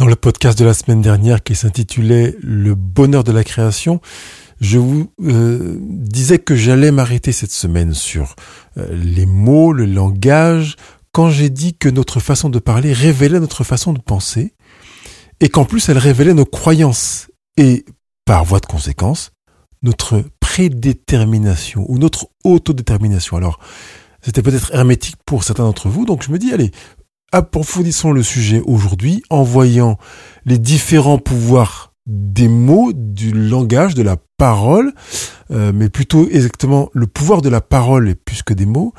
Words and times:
Dans 0.00 0.06
le 0.06 0.16
podcast 0.16 0.58
de 0.58 0.64
la 0.64 0.72
semaine 0.72 1.02
dernière 1.02 1.42
qui 1.42 1.54
s'intitulait 1.54 2.34
Le 2.40 2.74
bonheur 2.74 3.22
de 3.22 3.32
la 3.32 3.44
création, 3.44 4.00
je 4.58 4.78
vous 4.78 5.12
euh, 5.22 5.76
disais 5.78 6.38
que 6.38 6.56
j'allais 6.56 6.90
m'arrêter 6.90 7.32
cette 7.32 7.50
semaine 7.50 7.92
sur 7.92 8.34
euh, 8.78 8.88
les 8.94 9.26
mots, 9.26 9.74
le 9.74 9.84
langage, 9.84 10.76
quand 11.12 11.28
j'ai 11.28 11.50
dit 11.50 11.74
que 11.74 11.90
notre 11.90 12.18
façon 12.18 12.48
de 12.48 12.58
parler 12.58 12.94
révélait 12.94 13.40
notre 13.40 13.62
façon 13.62 13.92
de 13.92 13.98
penser, 13.98 14.54
et 15.38 15.50
qu'en 15.50 15.66
plus 15.66 15.90
elle 15.90 15.98
révélait 15.98 16.32
nos 16.32 16.46
croyances, 16.46 17.28
et 17.58 17.84
par 18.24 18.46
voie 18.46 18.60
de 18.60 18.66
conséquence, 18.66 19.32
notre 19.82 20.24
prédétermination 20.40 21.84
ou 21.88 21.98
notre 21.98 22.28
autodétermination. 22.42 23.36
Alors, 23.36 23.60
c'était 24.22 24.40
peut-être 24.40 24.74
hermétique 24.74 25.16
pour 25.26 25.44
certains 25.44 25.64
d'entre 25.64 25.90
vous, 25.90 26.06
donc 26.06 26.22
je 26.22 26.30
me 26.30 26.38
dis, 26.38 26.54
allez, 26.54 26.70
approfondissons 27.32 28.12
le 28.12 28.22
sujet 28.22 28.62
aujourd'hui 28.64 29.22
en 29.30 29.42
voyant 29.42 29.98
les 30.46 30.58
différents 30.58 31.18
pouvoirs 31.18 31.92
des 32.06 32.48
mots, 32.48 32.92
du 32.92 33.30
langage, 33.32 33.94
de 33.94 34.02
la 34.02 34.16
parole, 34.36 34.92
euh, 35.50 35.70
mais 35.72 35.88
plutôt 35.88 36.28
exactement 36.28 36.88
le 36.92 37.06
pouvoir 37.06 37.40
de 37.42 37.48
la 37.48 37.60
parole 37.60 38.14
plus 38.16 38.42
que 38.42 38.54
des 38.54 38.66
mots, 38.66 38.92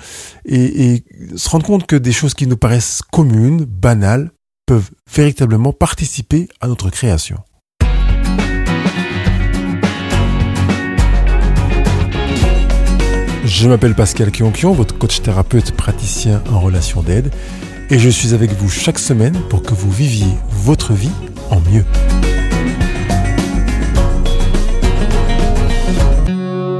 et, 0.45 0.93
et 0.93 1.03
se 1.35 1.49
rendre 1.49 1.65
compte 1.65 1.87
que 1.87 1.95
des 1.95 2.11
choses 2.13 2.33
qui 2.33 2.47
nous 2.47 2.57
paraissent 2.57 3.01
communes, 3.11 3.65
banales, 3.65 4.31
peuvent 4.65 4.91
véritablement 5.13 5.73
participer 5.73 6.47
à 6.61 6.67
notre 6.67 6.89
création. 6.89 7.39
Je 13.43 13.67
m'appelle 13.67 13.95
Pascal 13.95 14.31
Kionkion, 14.31 14.71
votre 14.71 14.97
coach 14.97 15.21
thérapeute 15.21 15.71
praticien 15.71 16.41
en 16.51 16.61
relation 16.61 17.01
d'aide 17.01 17.31
et 17.91 17.99
je 17.99 18.09
suis 18.09 18.33
avec 18.33 18.53
vous 18.53 18.69
chaque 18.69 18.99
semaine 18.99 19.37
pour 19.49 19.61
que 19.63 19.73
vous 19.73 19.91
viviez 19.91 20.33
votre 20.49 20.93
vie 20.93 21.11
en 21.49 21.59
mieux. 21.59 21.83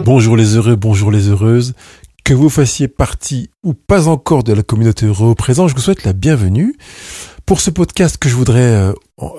Bonjour 0.05 0.37
les 0.37 0.55
heureux, 0.55 0.77
bonjour 0.77 1.11
les 1.11 1.27
heureuses. 1.27 1.73
Que 2.23 2.33
vous 2.33 2.49
fassiez 2.49 2.87
partie 2.87 3.49
ou 3.61 3.73
pas 3.73 4.07
encore 4.07 4.43
de 4.43 4.53
la 4.53 4.63
communauté 4.63 5.05
heureux 5.05 5.35
présent, 5.35 5.67
je 5.67 5.75
vous 5.75 5.81
souhaite 5.81 6.05
la 6.05 6.13
bienvenue 6.13 6.77
pour 7.45 7.59
ce 7.59 7.71
podcast 7.71 8.17
que 8.17 8.29
je 8.29 8.35
voudrais 8.35 8.61
euh, 8.61 8.93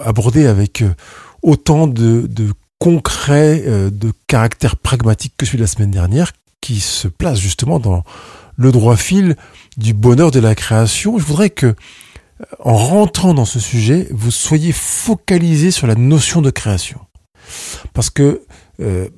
aborder 0.04 0.46
avec 0.46 0.82
euh, 0.82 0.90
autant 1.40 1.86
de, 1.86 2.26
de 2.26 2.52
concret, 2.80 3.62
euh, 3.66 3.88
de 3.88 4.12
caractère 4.26 4.76
pragmatique 4.76 5.32
que 5.38 5.46
celui 5.46 5.56
de 5.56 5.62
la 5.62 5.68
semaine 5.68 5.90
dernière, 5.90 6.32
qui 6.60 6.80
se 6.80 7.08
place 7.08 7.38
justement 7.38 7.78
dans 7.78 8.04
le 8.56 8.72
droit 8.72 8.96
fil 8.96 9.36
du 9.76 9.94
bonheur 9.94 10.30
de 10.30 10.40
la 10.40 10.54
création, 10.54 11.18
je 11.18 11.24
voudrais 11.24 11.50
que, 11.50 11.66
euh, 11.66 11.74
en 12.60 12.76
rentrant 12.76 13.34
dans 13.34 13.44
ce 13.44 13.60
sujet, 13.60 14.08
vous 14.10 14.30
soyez 14.30 14.72
focalisé 14.72 15.70
sur 15.70 15.86
la 15.86 15.94
notion 15.94 16.42
de 16.42 16.50
création. 16.50 17.00
Parce 17.92 18.10
que, 18.10 18.42
euh, 18.80 19.08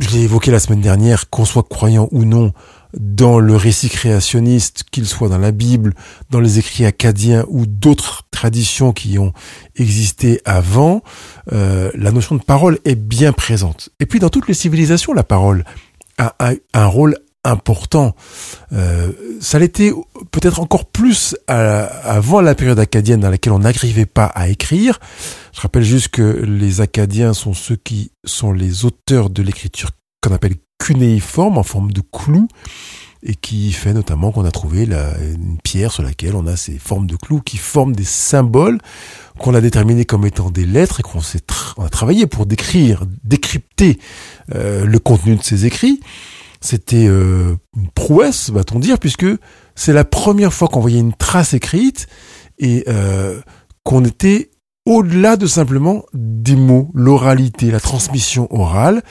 je 0.00 0.10
l'ai 0.10 0.22
évoqué 0.22 0.50
la 0.50 0.58
semaine 0.58 0.80
dernière, 0.80 1.30
qu'on 1.30 1.44
soit 1.44 1.62
croyant 1.68 2.08
ou 2.10 2.24
non, 2.24 2.52
dans 2.98 3.38
le 3.38 3.56
récit 3.56 3.88
créationniste, 3.88 4.84
qu'il 4.90 5.06
soit 5.06 5.28
dans 5.28 5.38
la 5.38 5.52
Bible, 5.52 5.94
dans 6.30 6.40
les 6.40 6.58
écrits 6.58 6.84
acadiens 6.84 7.44
ou 7.48 7.66
d'autres 7.66 8.22
traditions 8.30 8.92
qui 8.92 9.18
ont 9.18 9.32
existé 9.76 10.40
avant, 10.44 11.02
euh, 11.52 11.90
la 11.94 12.12
notion 12.12 12.36
de 12.36 12.42
parole 12.42 12.78
est 12.84 12.94
bien 12.94 13.32
présente. 13.32 13.90
Et 14.00 14.06
puis 14.06 14.20
dans 14.20 14.28
toutes 14.30 14.48
les 14.48 14.54
civilisations, 14.54 15.12
la 15.12 15.24
parole 15.24 15.64
a, 16.18 16.34
a 16.38 16.52
un 16.72 16.86
rôle 16.86 17.16
important. 17.44 18.14
Euh, 18.72 19.12
ça 19.40 19.58
l'était 19.58 19.92
peut-être 20.30 20.60
encore 20.60 20.86
plus 20.86 21.36
avant 21.46 22.40
la 22.40 22.54
période 22.54 22.78
acadienne 22.78 23.20
dans 23.20 23.30
laquelle 23.30 23.52
on 23.52 23.60
n'arrivait 23.60 24.06
pas 24.06 24.26
à 24.26 24.48
écrire. 24.48 24.98
Je 25.52 25.60
rappelle 25.60 25.84
juste 25.84 26.08
que 26.08 26.22
les 26.22 26.80
Acadiens 26.80 27.32
sont 27.32 27.54
ceux 27.54 27.76
qui 27.76 28.10
sont 28.24 28.52
les 28.52 28.84
auteurs 28.84 29.30
de 29.30 29.42
l'écriture 29.42 29.90
qu'on 30.20 30.34
appelle 30.34 30.56
cunéiforme, 30.78 31.58
en 31.58 31.62
forme 31.62 31.92
de 31.92 32.00
clou, 32.00 32.48
et 33.22 33.34
qui 33.34 33.72
fait 33.72 33.94
notamment 33.94 34.32
qu'on 34.32 34.44
a 34.44 34.50
trouvé 34.50 34.84
la, 34.84 35.18
une 35.18 35.58
pierre 35.62 35.92
sur 35.92 36.02
laquelle 36.02 36.34
on 36.34 36.46
a 36.46 36.56
ces 36.56 36.78
formes 36.78 37.06
de 37.06 37.16
clous 37.16 37.40
qui 37.40 37.56
forment 37.56 37.94
des 37.94 38.04
symboles 38.04 38.78
qu'on 39.38 39.54
a 39.54 39.60
déterminés 39.60 40.04
comme 40.04 40.26
étant 40.26 40.50
des 40.50 40.66
lettres 40.66 41.00
et 41.00 41.02
qu'on 41.02 41.20
a 41.82 41.88
travaillé 41.88 42.26
pour 42.26 42.46
décrire, 42.46 43.04
décrypter 43.24 43.98
euh, 44.54 44.84
le 44.84 44.98
contenu 44.98 45.36
de 45.36 45.42
ces 45.42 45.64
écrits. 45.64 46.00
C'était 46.64 47.06
euh, 47.06 47.56
une 47.76 47.90
prouesse, 47.90 48.48
va-t-on 48.48 48.78
dire, 48.78 48.98
puisque 48.98 49.26
c'est 49.74 49.92
la 49.92 50.06
première 50.06 50.54
fois 50.54 50.66
qu'on 50.68 50.80
voyait 50.80 50.98
une 50.98 51.12
trace 51.12 51.52
écrite 51.52 52.06
et 52.58 52.84
euh, 52.88 53.38
qu'on 53.82 54.02
était 54.02 54.50
au-delà 54.86 55.36
de 55.36 55.46
simplement 55.46 56.06
des 56.14 56.56
mots, 56.56 56.90
l'oralité, 56.94 57.70
la 57.70 57.80
transmission 57.80 58.48
orale 58.50 59.02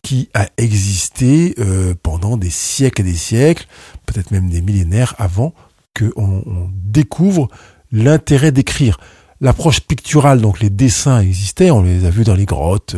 qui 0.00 0.30
a 0.32 0.46
existé 0.56 1.54
euh, 1.58 1.94
pendant 2.02 2.38
des 2.38 2.48
siècles 2.48 3.02
et 3.02 3.04
des 3.04 3.14
siècles, 3.14 3.66
peut-être 4.06 4.30
même 4.30 4.48
des 4.48 4.62
millénaires 4.62 5.14
avant 5.18 5.52
qu'on 5.94 6.42
on 6.46 6.70
découvre 6.72 7.48
l'intérêt 7.90 8.52
d'écrire. 8.52 8.98
L'approche 9.42 9.80
picturale, 9.80 10.40
donc 10.40 10.60
les 10.60 10.70
dessins 10.70 11.20
existaient, 11.20 11.70
on 11.70 11.82
les 11.82 12.06
a 12.06 12.10
vus 12.10 12.24
dans 12.24 12.34
les 12.34 12.46
grottes 12.46 12.96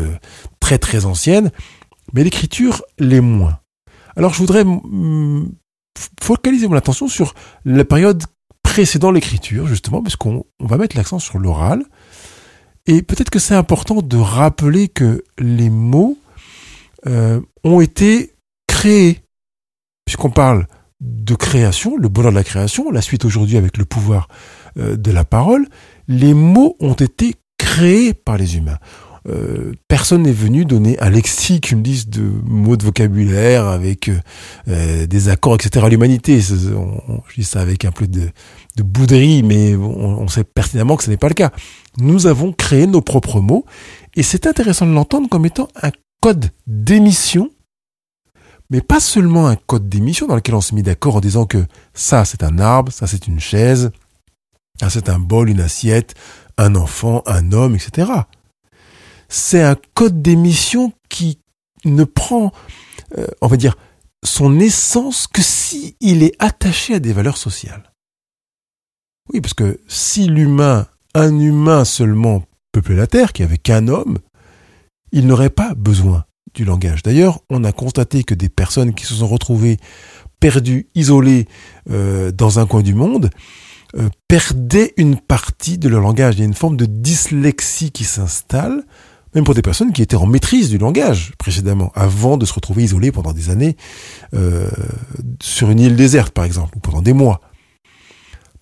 très 0.60 0.78
très 0.78 1.04
anciennes, 1.04 1.50
mais 2.12 2.22
l'écriture 2.22 2.82
les 3.00 3.20
moins. 3.20 3.58
Alors 4.16 4.32
je 4.32 4.38
voudrais 4.38 4.64
focaliser 6.20 6.68
mon 6.68 6.76
attention 6.76 7.08
sur 7.08 7.34
la 7.64 7.84
période 7.84 8.24
précédant 8.62 9.10
l'écriture, 9.10 9.66
justement, 9.66 10.02
puisqu'on 10.02 10.44
on 10.60 10.66
va 10.66 10.76
mettre 10.76 10.96
l'accent 10.96 11.18
sur 11.18 11.38
l'oral. 11.38 11.84
Et 12.86 13.02
peut-être 13.02 13.30
que 13.30 13.38
c'est 13.38 13.54
important 13.54 14.02
de 14.02 14.16
rappeler 14.16 14.88
que 14.88 15.22
les 15.38 15.70
mots 15.70 16.18
euh, 17.06 17.40
ont 17.62 17.80
été 17.80 18.34
créés, 18.66 19.20
puisqu'on 20.04 20.30
parle 20.30 20.66
de 21.00 21.34
création, 21.34 21.96
le 21.96 22.08
bonheur 22.08 22.32
de 22.32 22.36
la 22.36 22.44
création, 22.44 22.90
la 22.90 23.00
suite 23.00 23.24
aujourd'hui 23.24 23.56
avec 23.56 23.76
le 23.76 23.84
pouvoir 23.84 24.28
euh, 24.78 24.96
de 24.96 25.10
la 25.10 25.24
parole, 25.24 25.66
les 26.08 26.34
mots 26.34 26.76
ont 26.80 26.94
été 26.94 27.34
créés 27.58 28.12
par 28.12 28.36
les 28.36 28.56
humains. 28.56 28.78
Euh, 29.26 29.72
personne 29.88 30.24
n'est 30.24 30.32
venu 30.32 30.66
donner 30.66 31.00
un 31.00 31.08
lexique, 31.08 31.70
une 31.70 31.82
liste 31.82 32.10
de 32.10 32.22
mots 32.22 32.76
de 32.76 32.84
vocabulaire 32.84 33.66
avec 33.66 34.10
euh, 34.68 35.06
des 35.06 35.28
accords, 35.28 35.54
etc. 35.54 35.86
à 35.86 35.88
l'humanité. 35.88 36.40
Je 36.40 37.34
dis 37.34 37.44
ça 37.44 37.60
avec 37.60 37.84
un 37.86 37.90
peu 37.90 38.06
de, 38.06 38.28
de 38.76 38.82
bouderie, 38.82 39.42
mais 39.42 39.74
on, 39.76 40.28
sait 40.28 40.44
pertinemment 40.44 40.96
que 40.96 41.04
ce 41.04 41.10
n'est 41.10 41.16
pas 41.16 41.28
le 41.28 41.34
cas. 41.34 41.52
Nous 41.96 42.26
avons 42.26 42.52
créé 42.52 42.86
nos 42.86 43.00
propres 43.00 43.40
mots, 43.40 43.64
et 44.14 44.22
c'est 44.22 44.46
intéressant 44.46 44.86
de 44.86 44.92
l'entendre 44.92 45.28
comme 45.28 45.46
étant 45.46 45.68
un 45.82 45.90
code 46.20 46.50
d'émission, 46.66 47.50
mais 48.68 48.82
pas 48.82 49.00
seulement 49.00 49.46
un 49.46 49.56
code 49.56 49.88
d'émission 49.88 50.26
dans 50.26 50.36
lequel 50.36 50.54
on 50.54 50.60
se 50.60 50.74
met 50.74 50.82
d'accord 50.82 51.16
en 51.16 51.20
disant 51.20 51.46
que 51.46 51.64
ça 51.94 52.24
c'est 52.24 52.42
un 52.42 52.58
arbre, 52.58 52.92
ça 52.92 53.06
c'est 53.06 53.26
une 53.26 53.40
chaise, 53.40 53.90
ça 54.80 54.90
c'est 54.90 55.08
un 55.08 55.18
bol, 55.18 55.48
une 55.48 55.60
assiette, 55.60 56.14
un 56.58 56.74
enfant, 56.74 57.22
un 57.26 57.52
homme, 57.52 57.74
etc 57.74 58.10
c'est 59.28 59.62
un 59.62 59.76
code 59.94 60.22
d'émission 60.22 60.92
qui 61.08 61.38
ne 61.84 62.04
prend, 62.04 62.52
euh, 63.18 63.26
on 63.40 63.46
va 63.46 63.56
dire, 63.56 63.76
son 64.24 64.58
essence 64.58 65.26
que 65.26 65.42
si 65.42 65.96
il 66.00 66.22
est 66.22 66.34
attaché 66.38 66.94
à 66.94 66.98
des 66.98 67.12
valeurs 67.12 67.36
sociales. 67.36 67.92
Oui, 69.32 69.40
parce 69.40 69.54
que 69.54 69.80
si 69.88 70.26
l'humain, 70.26 70.86
un 71.14 71.38
humain 71.38 71.84
seulement 71.84 72.42
peuplait 72.72 72.96
la 72.96 73.06
Terre, 73.06 73.32
qui 73.32 73.42
avait 73.42 73.58
qu'un 73.58 73.88
homme, 73.88 74.18
il 75.12 75.26
n'aurait 75.26 75.50
pas 75.50 75.74
besoin 75.74 76.24
du 76.54 76.64
langage. 76.64 77.02
D'ailleurs, 77.02 77.40
on 77.50 77.64
a 77.64 77.72
constaté 77.72 78.24
que 78.24 78.34
des 78.34 78.48
personnes 78.48 78.94
qui 78.94 79.06
se 79.06 79.14
sont 79.14 79.26
retrouvées 79.26 79.78
perdues, 80.40 80.88
isolées 80.94 81.46
euh, 81.90 82.32
dans 82.32 82.58
un 82.58 82.66
coin 82.66 82.82
du 82.82 82.94
monde, 82.94 83.30
euh, 83.96 84.08
perdaient 84.28 84.92
une 84.96 85.16
partie 85.16 85.78
de 85.78 85.88
leur 85.88 86.00
langage. 86.00 86.34
Il 86.34 86.40
y 86.40 86.42
a 86.42 86.46
une 86.46 86.54
forme 86.54 86.76
de 86.76 86.86
dyslexie 86.86 87.92
qui 87.92 88.04
s'installe 88.04 88.84
même 89.34 89.44
pour 89.44 89.54
des 89.54 89.62
personnes 89.62 89.92
qui 89.92 90.02
étaient 90.02 90.16
en 90.16 90.26
maîtrise 90.26 90.70
du 90.70 90.78
langage 90.78 91.32
précédemment, 91.38 91.90
avant 91.94 92.36
de 92.36 92.46
se 92.46 92.52
retrouver 92.52 92.84
isolées 92.84 93.12
pendant 93.12 93.32
des 93.32 93.50
années 93.50 93.76
euh, 94.34 94.68
sur 95.42 95.70
une 95.70 95.80
île 95.80 95.96
déserte, 95.96 96.32
par 96.32 96.44
exemple, 96.44 96.76
ou 96.76 96.80
pendant 96.80 97.02
des 97.02 97.12
mois. 97.12 97.40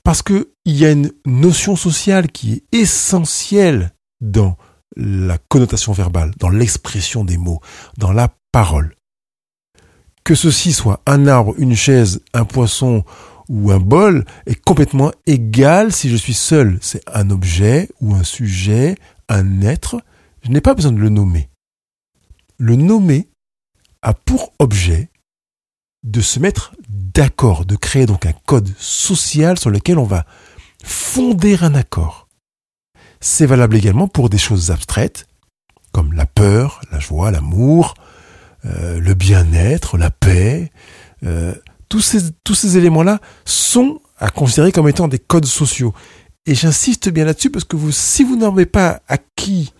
Parce 0.03 0.23
qu'il 0.23 0.47
y 0.65 0.85
a 0.85 0.91
une 0.91 1.13
notion 1.27 1.77
sociale 1.77 2.29
qui 2.29 2.55
est 2.55 2.77
essentielle 2.77 3.93
dans 4.21 4.57
la 4.97 5.39
connotation 5.39 5.93
verbale, 5.93 6.33
dans 6.39 6.49
l'expression 6.49 7.25
des 7.25 7.37
mots, 7.37 7.61
dans 7.99 8.13
la 8.13 8.35
parole. 8.51 8.97
Que 10.25 10.35
ceci 10.35 10.73
soit 10.73 11.01
un 11.07 11.27
arbre, 11.27 11.55
une 11.59 11.75
chaise, 11.75 12.21
un 12.33 12.45
poisson 12.45 13.05
ou 13.49 13.71
un 13.73 13.81
bol 13.81 14.25
est 14.47 14.61
complètement 14.61 15.13
égal 15.27 15.93
si 15.93 16.09
je 16.09 16.17
suis 16.17 16.35
seul. 16.35 16.79
C'est 16.81 17.03
un 17.13 17.31
objet 17.31 17.89
ou 18.01 18.15
un 18.15 18.23
sujet, 18.23 18.97
un 19.29 19.63
être 19.63 20.01
je 20.43 20.51
n'ai 20.51 20.61
pas 20.61 20.75
besoin 20.75 20.93
de 20.93 20.99
le 20.99 21.09
nommer. 21.09 21.49
Le 22.59 22.77
nommer 22.77 23.29
a 24.03 24.15
pour 24.15 24.53
objet 24.59 25.11
de 26.03 26.21
se 26.21 26.41
mettre 26.41 26.75
d'accord, 26.89 27.65
de 27.65 27.77
créer 27.77 28.07
donc 28.07 28.27
un 28.27 28.33
code 28.33 28.71
social 28.79 29.59
sur 29.59 29.71
lequel 29.71 29.99
on 29.99 30.05
va 30.05 30.27
fonder 30.85 31.57
un 31.63 31.75
accord. 31.75 32.29
c'est 33.21 33.47
valable 33.47 33.77
également 33.77 34.09
pour 34.09 34.29
des 34.29 34.39
choses 34.39 34.73
abstraites, 34.73 35.29
comme 35.93 36.13
la 36.13 36.27
peur, 36.27 36.81
la 36.91 36.99
joie, 36.99 37.31
l'amour, 37.31 37.95
euh, 38.65 38.99
le 38.99 39.15
bien-être, 39.15 39.97
la 39.97 40.11
paix. 40.11 40.73
Euh, 41.23 41.55
tous 41.89 42.01
ces, 42.01 42.77
éléments-là 42.79 43.21
sont 43.45 44.01
à 44.19 44.31
considérer 44.31 44.73
comme 44.73 44.89
étant 44.89 45.09
des 45.09 45.19
codes 45.19 45.47
sociaux. 45.47 45.95
Et 46.47 46.55
j'insiste 46.55 47.11
bien 47.11 47.25
là-dessus 47.25 47.51
parce 47.51 47.65
que 47.65 47.77
si 47.91 48.25
vous 48.25 48.37
n'en 48.37 48.53
avez 48.53 48.67
pas 48.67 49.03
acquis 49.07 49.73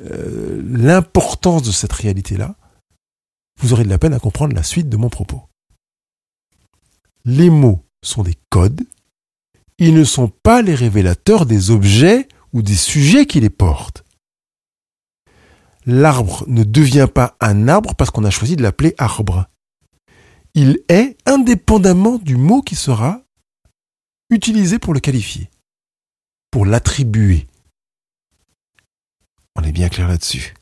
euh, 0.00 0.62
l'importance 0.64 1.62
de 1.62 1.72
cette 1.72 1.92
réalité-là, 1.92 2.56
vous 3.60 3.72
aurez 3.72 3.84
de 3.84 3.88
la 3.88 3.98
peine 3.98 4.14
à 4.14 4.18
comprendre 4.18 4.54
la 4.54 4.62
suite 4.62 4.88
de 4.88 4.96
mon 4.96 5.08
propos. 5.08 5.42
Les 7.24 7.50
mots 7.50 7.84
sont 8.02 8.22
des 8.22 8.36
codes, 8.50 8.82
ils 9.78 9.94
ne 9.94 10.04
sont 10.04 10.28
pas 10.28 10.62
les 10.62 10.74
révélateurs 10.74 11.46
des 11.46 11.70
objets 11.70 12.28
ou 12.52 12.62
des 12.62 12.74
sujets 12.74 13.26
qui 13.26 13.40
les 13.40 13.50
portent. 13.50 14.04
L'arbre 15.86 16.44
ne 16.48 16.64
devient 16.64 17.08
pas 17.12 17.36
un 17.40 17.68
arbre 17.68 17.94
parce 17.94 18.10
qu'on 18.10 18.24
a 18.24 18.30
choisi 18.30 18.56
de 18.56 18.62
l'appeler 18.62 18.94
arbre. 18.98 19.46
Il 20.54 20.80
est 20.88 21.16
indépendamment 21.26 22.18
du 22.18 22.36
mot 22.36 22.62
qui 22.62 22.74
sera 22.74 23.22
utilisé 24.30 24.78
pour 24.78 24.94
le 24.94 25.00
qualifier, 25.00 25.50
pour 26.50 26.66
l'attribuer. 26.66 27.46
On 29.56 29.62
est 29.62 29.72
bien 29.72 29.88
clair 29.88 30.08
là-dessus. 30.08 30.54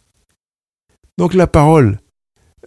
Donc 1.19 1.35
la 1.35 1.47
parole 1.47 2.01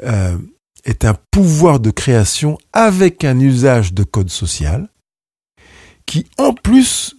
euh, 0.04 0.38
est 0.86 1.06
un 1.06 1.16
pouvoir 1.32 1.80
de 1.80 1.92
création 1.92 2.58
avec 2.74 3.24
un 3.24 3.40
usage 3.40 3.94
de 3.94 4.04
code 4.04 4.30
social 4.30 4.90
qui 6.06 6.26
en 6.38 6.54
plus 6.54 7.16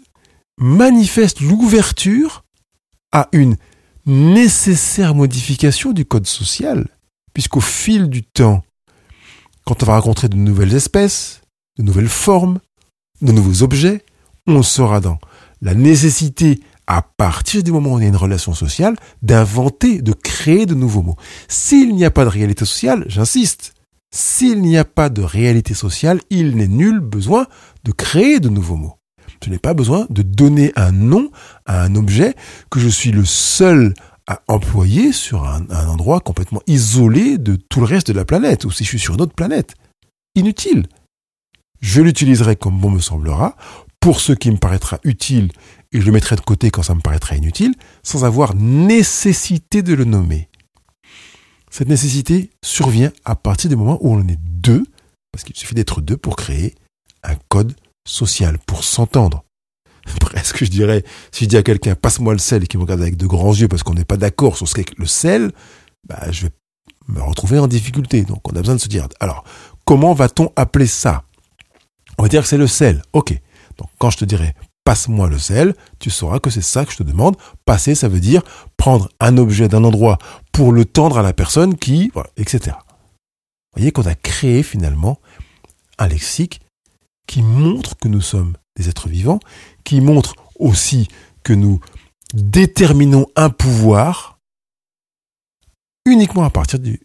manifeste 0.58 1.40
l'ouverture 1.40 2.44
à 3.12 3.28
une 3.32 3.56
nécessaire 4.06 5.14
modification 5.14 5.92
du 5.92 6.04
code 6.04 6.26
social, 6.26 6.88
puisqu'au 7.34 7.60
fil 7.60 8.08
du 8.08 8.22
temps, 8.22 8.62
quand 9.64 9.82
on 9.82 9.86
va 9.86 9.96
rencontrer 9.96 10.28
de 10.28 10.36
nouvelles 10.36 10.74
espèces, 10.74 11.42
de 11.78 11.82
nouvelles 11.82 12.08
formes, 12.08 12.58
de 13.20 13.32
nouveaux 13.32 13.62
objets, 13.62 14.04
on 14.46 14.62
sera 14.62 15.00
dans 15.00 15.18
la 15.60 15.74
nécessité, 15.74 16.60
à 16.88 17.02
partir 17.02 17.62
du 17.62 17.70
moment 17.70 17.90
où 17.90 17.96
on 17.96 17.98
a 17.98 18.06
une 18.06 18.16
relation 18.16 18.54
sociale, 18.54 18.96
d'inventer, 19.20 20.00
de 20.00 20.14
créer 20.14 20.64
de 20.64 20.74
nouveaux 20.74 21.02
mots. 21.02 21.16
S'il 21.46 21.94
n'y 21.94 22.06
a 22.06 22.10
pas 22.10 22.24
de 22.24 22.30
réalité 22.30 22.64
sociale, 22.64 23.04
j'insiste, 23.08 23.74
s'il 24.10 24.62
n'y 24.62 24.78
a 24.78 24.86
pas 24.86 25.10
de 25.10 25.20
réalité 25.20 25.74
sociale, 25.74 26.20
il 26.30 26.56
n'est 26.56 26.66
nul 26.66 27.00
besoin 27.00 27.46
de 27.84 27.92
créer 27.92 28.40
de 28.40 28.48
nouveaux 28.48 28.76
mots. 28.76 28.94
Je 29.44 29.50
n'ai 29.50 29.58
pas 29.58 29.74
besoin 29.74 30.06
de 30.08 30.22
donner 30.22 30.72
un 30.76 30.90
nom 30.90 31.30
à 31.66 31.82
un 31.82 31.94
objet 31.94 32.34
que 32.70 32.80
je 32.80 32.88
suis 32.88 33.12
le 33.12 33.26
seul 33.26 33.92
à 34.26 34.40
employer 34.48 35.12
sur 35.12 35.44
un, 35.44 35.66
endroit 35.70 36.20
complètement 36.20 36.62
isolé 36.66 37.36
de 37.36 37.56
tout 37.56 37.80
le 37.80 37.86
reste 37.86 38.08
de 38.08 38.16
la 38.16 38.24
planète, 38.24 38.64
ou 38.64 38.70
si 38.70 38.84
je 38.84 38.88
suis 38.88 38.98
sur 38.98 39.14
une 39.14 39.20
autre 39.20 39.34
planète. 39.34 39.74
Inutile. 40.34 40.86
Je 41.80 42.00
l'utiliserai 42.00 42.56
comme 42.56 42.78
bon 42.80 42.90
me 42.90 43.00
semblera, 43.00 43.56
pour 44.00 44.20
ce 44.20 44.32
qui 44.32 44.50
me 44.50 44.56
paraîtra 44.56 44.98
utile, 45.04 45.50
et 45.92 46.00
je 46.00 46.06
le 46.06 46.12
mettrai 46.12 46.36
de 46.36 46.40
côté 46.40 46.70
quand 46.70 46.82
ça 46.82 46.94
me 46.94 47.00
paraîtra 47.00 47.36
inutile, 47.36 47.74
sans 48.02 48.24
avoir 48.24 48.54
nécessité 48.54 49.82
de 49.82 49.94
le 49.94 50.04
nommer. 50.04 50.48
Cette 51.70 51.88
nécessité 51.88 52.50
survient 52.64 53.12
à 53.24 53.36
partir 53.36 53.70
du 53.70 53.76
moment 53.76 53.98
où 54.00 54.14
on 54.14 54.26
est 54.26 54.38
deux, 54.40 54.84
parce 55.32 55.44
qu'il 55.44 55.56
suffit 55.56 55.74
d'être 55.74 56.00
deux 56.00 56.16
pour 56.16 56.36
créer 56.36 56.74
un 57.22 57.36
code 57.48 57.74
social, 58.06 58.58
pour 58.66 58.84
s'entendre. 58.84 59.44
Presque, 60.20 60.64
je 60.64 60.70
dirais, 60.70 61.04
si 61.32 61.44
je 61.44 61.50
dis 61.50 61.56
à 61.56 61.62
quelqu'un, 61.62 61.94
passe-moi 61.94 62.32
le 62.32 62.38
sel, 62.38 62.64
et 62.64 62.66
qu'il 62.66 62.78
me 62.78 62.84
regarde 62.84 63.02
avec 63.02 63.16
de 63.16 63.26
grands 63.26 63.54
yeux 63.54 63.68
parce 63.68 63.82
qu'on 63.82 63.94
n'est 63.94 64.04
pas 64.04 64.16
d'accord 64.16 64.56
sur 64.56 64.68
ce 64.68 64.74
qu'est 64.74 64.98
le 64.98 65.06
sel, 65.06 65.52
bah, 66.08 66.30
je 66.30 66.46
vais 66.46 66.52
me 67.08 67.20
retrouver 67.22 67.58
en 67.58 67.66
difficulté. 67.66 68.22
Donc, 68.22 68.50
on 68.50 68.56
a 68.56 68.60
besoin 68.60 68.76
de 68.76 68.80
se 68.80 68.88
dire, 68.88 69.08
alors, 69.20 69.44
comment 69.84 70.14
va-t-on 70.14 70.52
appeler 70.56 70.86
ça? 70.86 71.24
On 72.18 72.22
va 72.22 72.28
dire 72.28 72.42
que 72.42 72.48
c'est 72.48 72.58
le 72.58 72.66
sel. 72.66 73.02
Ok. 73.12 73.32
Donc, 73.76 73.88
quand 73.98 74.10
je 74.10 74.18
te 74.18 74.24
dirai, 74.24 74.54
passe-moi 74.88 75.28
le 75.28 75.38
sel, 75.38 75.74
tu 75.98 76.08
sauras 76.08 76.40
que 76.40 76.48
c'est 76.48 76.62
ça 76.62 76.86
que 76.86 76.92
je 76.92 76.96
te 76.96 77.02
demande. 77.02 77.36
Passer, 77.66 77.94
ça 77.94 78.08
veut 78.08 78.20
dire 78.20 78.40
prendre 78.78 79.10
un 79.20 79.36
objet 79.36 79.68
d'un 79.68 79.84
endroit 79.84 80.16
pour 80.50 80.72
le 80.72 80.86
tendre 80.86 81.18
à 81.18 81.22
la 81.22 81.34
personne 81.34 81.76
qui, 81.76 82.10
voilà, 82.14 82.30
etc. 82.38 82.74
Vous 82.74 83.76
voyez 83.76 83.92
qu'on 83.92 84.06
a 84.06 84.14
créé 84.14 84.62
finalement 84.62 85.18
un 85.98 86.08
lexique 86.08 86.62
qui 87.26 87.42
montre 87.42 87.98
que 87.98 88.08
nous 88.08 88.22
sommes 88.22 88.56
des 88.76 88.88
êtres 88.88 89.10
vivants, 89.10 89.40
qui 89.84 90.00
montre 90.00 90.36
aussi 90.58 91.08
que 91.44 91.52
nous 91.52 91.80
déterminons 92.32 93.26
un 93.36 93.50
pouvoir 93.50 94.38
uniquement 96.06 96.44
à 96.44 96.50
partir 96.50 96.78
du, 96.78 96.98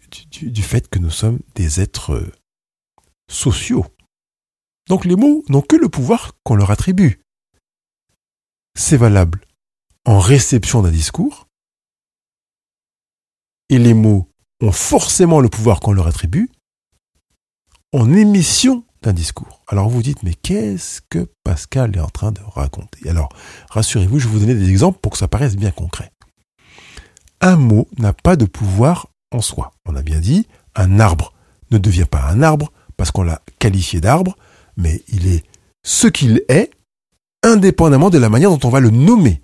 fait 0.61 0.87
que 0.87 0.99
nous 0.99 1.11
sommes 1.11 1.39
des 1.55 1.81
êtres 1.81 2.13
euh, 2.13 2.31
sociaux. 3.29 3.85
Donc 4.87 5.03
les 5.03 5.17
mots 5.17 5.43
n'ont 5.49 5.61
que 5.61 5.75
le 5.75 5.89
pouvoir 5.89 6.31
qu'on 6.45 6.55
leur 6.55 6.71
attribue. 6.71 7.19
C'est 8.75 8.97
valable 8.97 9.41
en 10.05 10.19
réception 10.19 10.81
d'un 10.81 10.91
discours, 10.91 11.47
et 13.69 13.77
les 13.77 13.93
mots 13.93 14.29
ont 14.61 14.71
forcément 14.71 15.39
le 15.39 15.49
pouvoir 15.49 15.79
qu'on 15.79 15.93
leur 15.93 16.07
attribue 16.07 16.49
en 17.91 18.13
émission 18.13 18.83
d'un 19.01 19.13
discours. 19.13 19.61
Alors 19.67 19.89
vous 19.89 20.01
dites, 20.01 20.23
mais 20.23 20.33
qu'est-ce 20.33 21.01
que 21.09 21.29
Pascal 21.43 21.95
est 21.95 22.01
en 22.01 22.09
train 22.09 22.31
de 22.31 22.41
raconter? 22.41 23.09
Alors, 23.09 23.29
rassurez-vous, 23.69 24.19
je 24.19 24.27
vais 24.27 24.33
vous 24.33 24.39
donner 24.39 24.55
des 24.55 24.69
exemples 24.69 24.99
pour 24.99 25.11
que 25.11 25.17
ça 25.17 25.27
paraisse 25.27 25.55
bien 25.55 25.71
concret. 25.71 26.11
Un 27.41 27.57
mot 27.57 27.87
n'a 27.97 28.13
pas 28.13 28.35
de 28.35 28.45
pouvoir 28.45 29.07
en 29.31 29.41
soi. 29.41 29.73
On 29.85 29.95
a 29.95 30.01
bien 30.01 30.19
dit, 30.19 30.47
un 30.75 30.99
arbre 30.99 31.33
ne 31.71 31.77
devient 31.77 32.07
pas 32.09 32.23
un 32.23 32.41
arbre 32.41 32.71
parce 32.97 33.11
qu'on 33.11 33.23
l'a 33.23 33.41
qualifié 33.59 34.01
d'arbre, 34.01 34.37
mais 34.77 35.03
il 35.07 35.27
est 35.27 35.43
ce 35.83 36.07
qu'il 36.07 36.43
est, 36.47 36.71
indépendamment 37.43 38.09
de 38.09 38.17
la 38.17 38.29
manière 38.29 38.49
dont 38.49 38.67
on 38.67 38.71
va 38.71 38.79
le 38.79 38.89
nommer, 38.89 39.41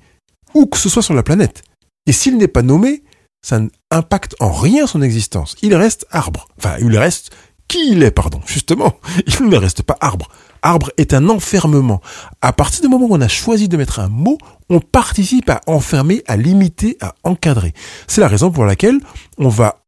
où 0.54 0.66
que 0.66 0.78
ce 0.78 0.90
soit 0.90 1.04
sur 1.04 1.14
la 1.14 1.24
planète. 1.24 1.64
Et 2.06 2.12
s'il 2.12 2.38
n'est 2.38 2.48
pas 2.48 2.62
nommé, 2.62 3.04
ça 3.42 3.60
n'impacte 3.60 4.36
en 4.40 4.52
rien 4.52 4.88
son 4.88 5.02
existence. 5.02 5.56
Il 5.62 5.76
reste 5.76 6.06
arbre. 6.12 6.48
Enfin, 6.58 6.76
il 6.80 6.98
reste 6.98 7.32
qui 7.68 7.92
il 7.92 8.04
est, 8.04 8.12
pardon. 8.12 8.42
Justement, 8.46 8.96
il 9.28 9.48
ne 9.48 9.56
reste 9.56 9.84
pas 9.84 9.98
arbre. 10.02 10.30
Arbre 10.62 10.92
est 10.98 11.14
un 11.14 11.30
enfermement. 11.30 12.02
À 12.42 12.52
partir 12.52 12.82
du 12.82 12.90
moment 12.90 13.06
où 13.06 13.16
on 13.16 13.22
a 13.22 13.28
choisi 13.30 13.70
de 13.70 13.78
mettre 13.78 14.00
un 14.00 14.10
mot, 14.10 14.38
on 14.70 14.80
participe 14.80 15.50
à 15.50 15.62
enfermer, 15.68 16.24
à 16.28 16.36
limiter, 16.36 16.98
à 17.00 17.16
encadrer. 17.24 17.74
C'est 18.08 18.22
la 18.22 18.28
raison 18.28 18.52
pour 18.52 18.66
laquelle 18.66 19.00
on 19.38 19.48
va 19.48 19.84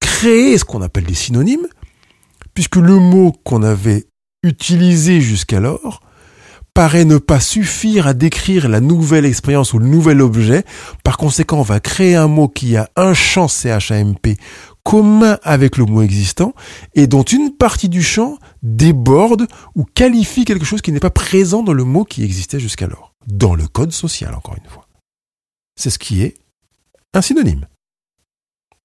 créer 0.00 0.58
ce 0.58 0.64
qu'on 0.64 0.82
appelle 0.82 1.04
des 1.04 1.14
synonymes, 1.14 1.66
puisque 2.54 2.76
le 2.76 2.94
mot 2.94 3.32
qu'on 3.44 3.62
avait 3.62 4.04
utilisé 4.44 5.20
jusqu'alors 5.20 6.00
paraît 6.74 7.04
ne 7.04 7.18
pas 7.18 7.40
suffire 7.40 8.06
à 8.06 8.14
décrire 8.14 8.68
la 8.68 8.80
nouvelle 8.80 9.24
expérience 9.24 9.74
ou 9.74 9.78
le 9.78 9.86
nouvel 9.86 10.22
objet. 10.22 10.64
Par 11.04 11.16
conséquent, 11.16 11.58
on 11.58 11.62
va 11.62 11.80
créer 11.80 12.16
un 12.16 12.28
mot 12.28 12.48
qui 12.48 12.76
a 12.76 12.88
un 12.96 13.14
champ 13.14 13.48
CHAMP 13.48 14.36
commun 14.82 15.38
avec 15.42 15.76
le 15.76 15.84
mot 15.84 16.02
existant 16.02 16.54
et 16.94 17.06
dont 17.06 17.22
une 17.22 17.54
partie 17.56 17.88
du 17.88 18.02
champ 18.02 18.38
déborde 18.62 19.46
ou 19.74 19.84
qualifie 19.84 20.44
quelque 20.44 20.64
chose 20.64 20.82
qui 20.82 20.92
n'est 20.92 21.00
pas 21.00 21.10
présent 21.10 21.62
dans 21.62 21.72
le 21.72 21.84
mot 21.84 22.04
qui 22.04 22.24
existait 22.24 22.60
jusqu'alors, 22.60 23.14
dans 23.26 23.54
le 23.54 23.66
code 23.68 23.92
social 23.92 24.34
encore 24.34 24.56
une 24.56 24.68
fois. 24.68 24.88
C'est 25.76 25.90
ce 25.90 25.98
qui 25.98 26.22
est 26.22 26.34
un 27.14 27.22
synonyme. 27.22 27.66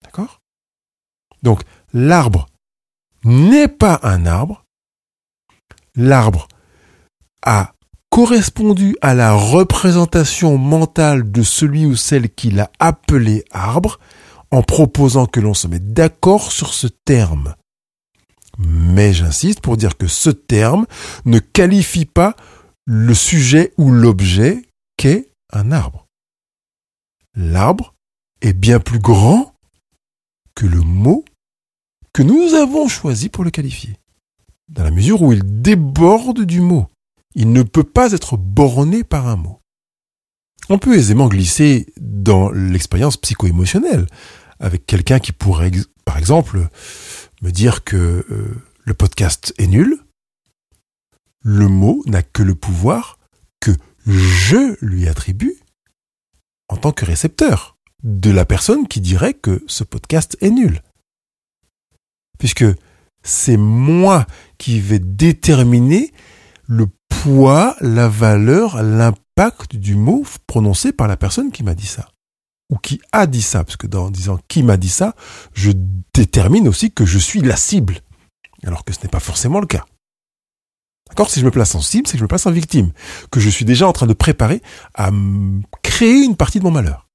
D'accord? 0.04 0.42
Donc 1.42 1.62
l'arbre 1.94 2.48
n'est 3.24 3.68
pas 3.68 4.00
un 4.04 4.26
arbre. 4.26 4.64
L'arbre 5.96 6.48
a 7.42 7.74
correspondu 8.10 8.96
à 9.02 9.14
la 9.14 9.34
représentation 9.34 10.58
mentale 10.58 11.32
de 11.32 11.44
celui 11.44 11.86
ou 11.86 11.96
celle 11.96 12.30
qui 12.30 12.52
l'a 12.52 12.72
appelé 12.80 13.46
arbre, 13.52 14.00
en 14.52 14.64
proposant 14.64 15.26
que 15.26 15.40
l'on 15.40 15.54
se 15.54 15.68
mette 15.68 15.94
d'accord 15.94 16.52
sur 16.52 16.74
ce 16.74 16.88
terme. 16.88 17.56
Mais 18.58 19.14
j'insiste 19.14 19.62
pour 19.62 19.78
dire 19.78 19.98
que 19.98 20.08
ce 20.08 20.30
terme 20.30 20.86
ne 21.26 21.40
qualifie 21.40 22.06
pas 22.06 22.36
le 22.86 23.14
sujet 23.14 23.74
ou 23.78 23.92
l'objet 23.92 24.64
qu'est 24.96 25.30
un 25.52 25.72
arbre. 25.72 26.08
L'arbre 27.36 27.94
est 28.42 28.54
bien 28.54 28.80
plus 28.80 29.00
grand 29.00 29.54
que 30.56 30.66
le 30.66 30.82
mot 30.82 31.24
que 32.14 32.24
nous 32.24 32.56
avons 32.56 32.88
choisi 32.88 33.30
pour 33.30 33.44
le 33.44 33.52
qualifier, 33.52 33.96
dans 34.70 34.84
la 34.84 34.92
mesure 34.92 35.22
où 35.22 35.34
il 35.34 35.62
déborde 35.62 36.42
du 36.42 36.62
mot. 36.62 36.88
Il 37.38 37.54
ne 37.54 37.64
peut 37.64 37.84
pas 37.84 38.12
être 38.12 38.36
borné 38.36 39.06
par 39.06 39.28
un 39.28 39.38
mot. 39.38 39.62
On 40.68 40.80
peut 40.80 40.98
aisément 40.98 41.30
glisser 41.30 41.86
dans 42.02 42.52
l'expérience 42.52 43.16
psycho-émotionnelle 43.16 44.08
avec 44.60 44.86
quelqu'un 44.86 45.20
qui 45.20 45.32
pourrait, 45.32 45.72
par 46.04 46.18
exemple, 46.18 46.68
me 47.42 47.52
dire 47.52 47.86
que 47.86 48.26
euh, 48.30 48.56
le 48.84 48.94
podcast 48.94 49.54
est 49.58 49.68
nul. 49.68 50.00
Le 51.42 51.70
mot 51.70 52.04
n'a 52.08 52.24
que 52.24 52.44
le 52.44 52.56
pouvoir 52.56 53.18
que 53.62 53.72
je 54.06 54.76
lui 54.84 55.08
attribue 55.08 55.58
tant 56.78 56.92
que 56.92 57.06
récepteur 57.06 57.78
de 58.04 58.32
la 58.32 58.46
personne 58.46 58.88
qui 58.88 59.02
dirait 59.02 59.34
que 59.34 59.64
ce 59.68 59.84
podcast 59.84 60.38
est 60.42 60.52
nul. 60.52 60.82
Puisque 62.40 62.66
c'est 63.24 63.58
moi 63.58 64.26
qui 64.58 64.80
vais 64.80 65.00
déterminer 65.00 66.14
le 66.68 66.88
poids, 67.10 67.76
la 67.82 68.08
valeur, 68.08 68.82
l'impact 68.82 69.76
du 69.76 69.96
mot 69.96 70.24
prononcé 70.48 70.92
par 70.92 71.08
la 71.08 71.18
personne 71.18 71.52
qui 71.52 71.64
m'a 71.64 71.76
dit 71.76 71.88
ça. 71.88 72.10
Ou 72.70 72.78
qui 72.78 73.02
a 73.12 73.28
dit 73.28 73.42
ça, 73.42 73.64
parce 73.64 73.78
que 73.78 73.88
dans 73.88 74.10
disant 74.10 74.40
qui 74.48 74.64
m'a 74.64 74.78
dit 74.78 74.90
ça, 74.90 75.16
je 75.54 75.72
détermine 76.14 76.68
aussi 76.68 76.92
que 76.92 77.06
je 77.06 77.18
suis 77.18 77.42
la 77.42 77.56
cible. 77.56 78.02
Alors 78.64 78.84
que 78.84 78.94
ce 78.94 79.02
n'est 79.04 79.10
pas 79.10 79.20
forcément 79.20 79.60
le 79.60 79.68
cas. 79.68 79.86
D'accord? 81.08 81.30
Si 81.30 81.40
je 81.40 81.46
me 81.46 81.52
place 81.52 81.74
en 81.76 81.82
cible, 81.82 82.08
c'est 82.08 82.14
que 82.14 82.20
je 82.20 82.24
me 82.24 82.28
place 82.28 82.46
en 82.46 82.52
victime. 82.52 82.92
Que 83.32 83.40
je 83.40 83.50
suis 83.50 83.66
déjà 83.66 83.88
en 83.88 83.94
train 83.94 84.08
de 84.08 84.14
préparer 84.14 84.62
à 84.94 85.10
créer 85.82 86.24
une 86.24 86.36
partie 86.36 86.60
de 86.60 86.66
mon 86.66 86.72
malheur. 86.72 87.08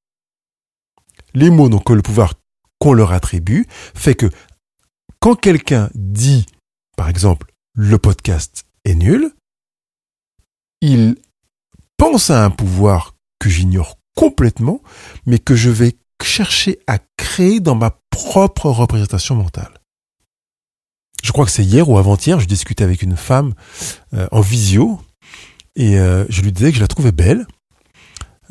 Les 1.34 1.50
mots 1.50 1.68
n'ont 1.68 1.78
que 1.78 1.92
le 1.92 2.02
pouvoir 2.02 2.34
qu'on 2.78 2.94
leur 2.94 3.12
attribue, 3.12 3.66
fait 3.94 4.14
que 4.14 4.30
quand 5.20 5.36
quelqu'un 5.36 5.88
dit, 5.94 6.46
par 6.96 7.08
exemple, 7.08 7.52
le 7.74 7.96
podcast 7.98 8.64
est 8.84 8.94
nul, 8.94 9.32
il 10.82 11.16
pense 11.96 12.28
à 12.28 12.44
un 12.44 12.50
pouvoir 12.50 13.14
que 13.38 13.48
j'ignore 13.48 13.98
complètement, 14.14 14.82
mais 15.24 15.38
que 15.38 15.56
je 15.56 15.70
vais 15.70 15.96
chercher 16.22 16.78
à 16.86 16.98
créer 17.16 17.60
dans 17.60 17.74
ma 17.74 17.98
propre 18.10 18.66
représentation 18.66 19.34
mentale. 19.34 19.72
Je 21.24 21.32
crois 21.32 21.46
que 21.46 21.50
c'est 21.50 21.64
hier 21.64 21.88
ou 21.88 21.96
avant-hier, 21.96 22.38
je 22.40 22.46
discutais 22.46 22.84
avec 22.84 23.00
une 23.00 23.16
femme 23.16 23.54
euh, 24.12 24.28
en 24.30 24.42
visio 24.42 25.00
et 25.74 25.98
euh, 25.98 26.26
je 26.28 26.42
lui 26.42 26.52
disais 26.52 26.70
que 26.70 26.76
je 26.76 26.82
la 26.82 26.88
trouvais 26.88 27.12
belle 27.12 27.46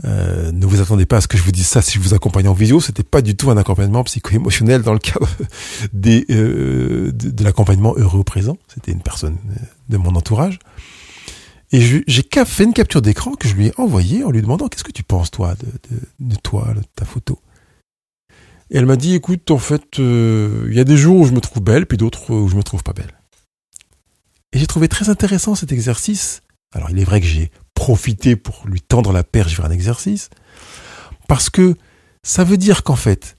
euh, 0.06 0.52
ne 0.52 0.66
vous 0.66 0.82
attendez 0.82 1.06
pas 1.06 1.18
à 1.18 1.22
ce 1.22 1.28
que 1.28 1.38
je 1.38 1.44
vous 1.44 1.52
dise 1.52 1.68
ça 1.68 1.82
si 1.82 1.94
je 1.94 2.00
vous 2.00 2.14
accompagne 2.14 2.48
en 2.48 2.54
visio. 2.54 2.80
C'était 2.80 3.04
pas 3.04 3.22
du 3.22 3.36
tout 3.36 3.52
un 3.52 3.58
accompagnement 3.58 4.04
psycho-émotionnel 4.04 4.82
dans 4.82 4.94
le 4.94 5.00
cadre 5.00 5.28
euh, 6.06 7.12
de, 7.12 7.44
l'accompagnement 7.44 7.94
heureux 7.98 8.20
au 8.20 8.24
présent. 8.24 8.58
C'était 8.74 8.92
une 8.92 9.02
personne 9.02 9.38
de 9.90 9.98
mon 9.98 10.16
entourage. 10.16 10.60
Et 11.72 12.04
j'ai 12.08 12.24
fait 12.46 12.64
une 12.64 12.74
capture 12.74 13.02
d'écran 13.02 13.34
que 13.36 13.48
je 13.48 13.56
lui 13.56 13.68
ai 13.68 13.74
envoyée 13.78 14.24
en 14.24 14.32
lui 14.32 14.42
demandant 14.42 14.68
qu'est-ce 14.68 14.84
que 14.84 14.92
tu 14.92 15.04
penses 15.04 15.32
toi 15.32 15.56
de, 16.20 16.36
toi, 16.36 16.74
de 16.76 16.82
ta 16.96 17.06
photo? 17.06 17.40
Et 18.70 18.78
elle 18.78 18.86
m'a 18.86 18.98
dit 18.98 19.16
écoute, 19.16 19.52
en 19.52 19.58
fait, 19.58 20.00
euh, 20.00 20.68
il 20.70 20.76
y 20.76 20.80
a 20.80 20.84
des 20.84 20.98
jours 20.98 21.18
où 21.18 21.26
je 21.26 21.32
me 21.32 21.40
trouve 21.40 21.64
belle, 21.64 21.86
puis 21.86 21.98
d'autres 21.98 22.34
où 22.34 22.50
je 22.50 22.56
me 22.56 22.64
trouve 22.64 22.84
pas 22.84 22.94
belle. 22.94 23.14
Et 24.54 24.60
j'ai 24.60 24.68
trouvé 24.68 24.90
très 24.90 25.10
intéressant 25.10 25.56
cet 25.56 25.72
exercice. 25.72 26.42
Alors 26.74 26.90
il 26.90 27.00
est 27.00 27.04
vrai 27.04 27.22
que 27.22 27.28
j'ai 27.28 27.52
profiter 27.74 28.36
pour 28.36 28.64
lui 28.66 28.82
tendre 28.82 29.12
la 29.12 29.24
perche 29.24 29.56
vers 29.56 29.66
un 29.66 29.72
exercice, 29.72 30.30
parce 31.28 31.50
que 31.50 31.76
ça 32.24 32.44
veut 32.44 32.58
dire 32.58 32.84
qu'en 32.84 32.96
fait, 32.96 33.38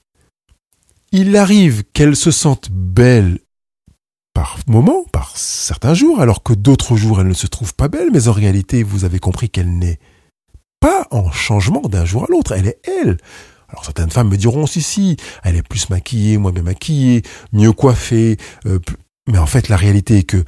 il 1.12 1.37
arrive 1.37 1.85
qu'elle 1.93 2.17
se 2.17 2.31
sente 2.31 2.71
belle 2.71 3.39
par 4.35 4.59
moment, 4.67 5.05
par 5.12 5.37
certains 5.37 5.95
jours, 5.95 6.21
alors 6.21 6.43
que 6.43 6.53
d'autres 6.53 6.97
jours 6.97 7.21
elle 7.21 7.29
ne 7.29 7.35
se 7.35 7.47
trouve 7.47 7.75
pas 7.75 7.89
belle, 7.89 8.11
mais 8.12 8.29
en 8.29 8.33
réalité 8.33 8.83
vous 8.83 9.05
avez 9.05 9.19
compris 9.19 9.51
qu'elle 9.51 9.79
n'est 9.79 9.99
pas 10.81 11.07
en 11.11 11.31
changement 11.31 11.83
d'un 11.83 12.05
jour 12.05 12.25
à 12.25 12.27
l'autre, 12.29 12.53
elle 12.53 12.67
est 12.67 12.81
elle. 12.87 13.19
Alors 13.69 13.85
certaines 13.85 14.11
femmes 14.11 14.29
me 14.29 14.37
diront 14.37 14.67
si 14.67 14.83
si, 14.83 15.17
elle 15.45 15.57
est 15.57 15.67
plus 15.67 15.89
maquillée, 15.91 16.39
moins 16.39 16.53
bien 16.53 16.62
maquillée, 16.62 17.23
mieux 17.53 17.73
coiffée, 17.73 18.37
euh, 18.67 18.79
mais 19.27 19.39
en 19.39 19.47
fait 19.47 19.69
la 19.69 19.77
réalité 19.77 20.19
est 20.19 20.25
que 20.25 20.45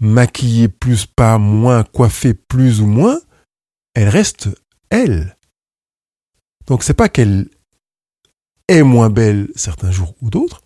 maquillée 0.00 0.68
plus 0.68 1.06
pas, 1.06 1.38
moins 1.38 1.84
coiffée 1.84 2.34
plus 2.34 2.80
ou 2.80 2.86
moins, 2.86 3.20
elle 3.94 4.08
reste 4.08 4.48
elle. 4.90 5.36
Donc 6.66 6.82
c'est 6.82 6.94
pas 6.94 7.08
qu'elle 7.08 7.48
est 8.68 8.82
moins 8.82 9.10
belle 9.10 9.48
certains 9.54 9.90
jours 9.90 10.14
ou 10.20 10.30
d'autres, 10.30 10.62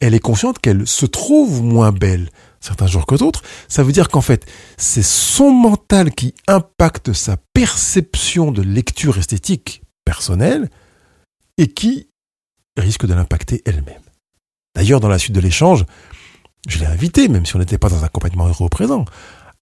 elle 0.00 0.14
est 0.14 0.20
consciente 0.20 0.58
qu'elle 0.58 0.86
se 0.86 1.06
trouve 1.06 1.62
moins 1.62 1.92
belle 1.92 2.30
certains 2.60 2.86
jours 2.86 3.06
que 3.06 3.14
d'autres. 3.14 3.42
Ça 3.68 3.82
veut 3.82 3.92
dire 3.92 4.08
qu'en 4.08 4.20
fait, 4.20 4.46
c'est 4.76 5.04
son 5.04 5.50
mental 5.50 6.12
qui 6.12 6.34
impacte 6.46 7.12
sa 7.12 7.36
perception 7.52 8.50
de 8.52 8.62
lecture 8.62 9.18
esthétique 9.18 9.82
personnelle 10.04 10.68
et 11.56 11.68
qui 11.68 12.08
risque 12.76 13.06
de 13.06 13.14
l'impacter 13.14 13.62
elle-même. 13.64 14.02
D'ailleurs, 14.74 15.00
dans 15.00 15.08
la 15.08 15.18
suite 15.18 15.34
de 15.34 15.40
l'échange, 15.40 15.84
je 16.68 16.78
l'ai 16.78 16.86
invité, 16.86 17.28
même 17.28 17.46
si 17.46 17.56
on 17.56 17.58
n'était 17.58 17.78
pas 17.78 17.88
dans 17.88 18.02
un 18.02 18.06
accompagnement 18.06 18.46
heureux 18.46 18.68
présent, 18.68 19.04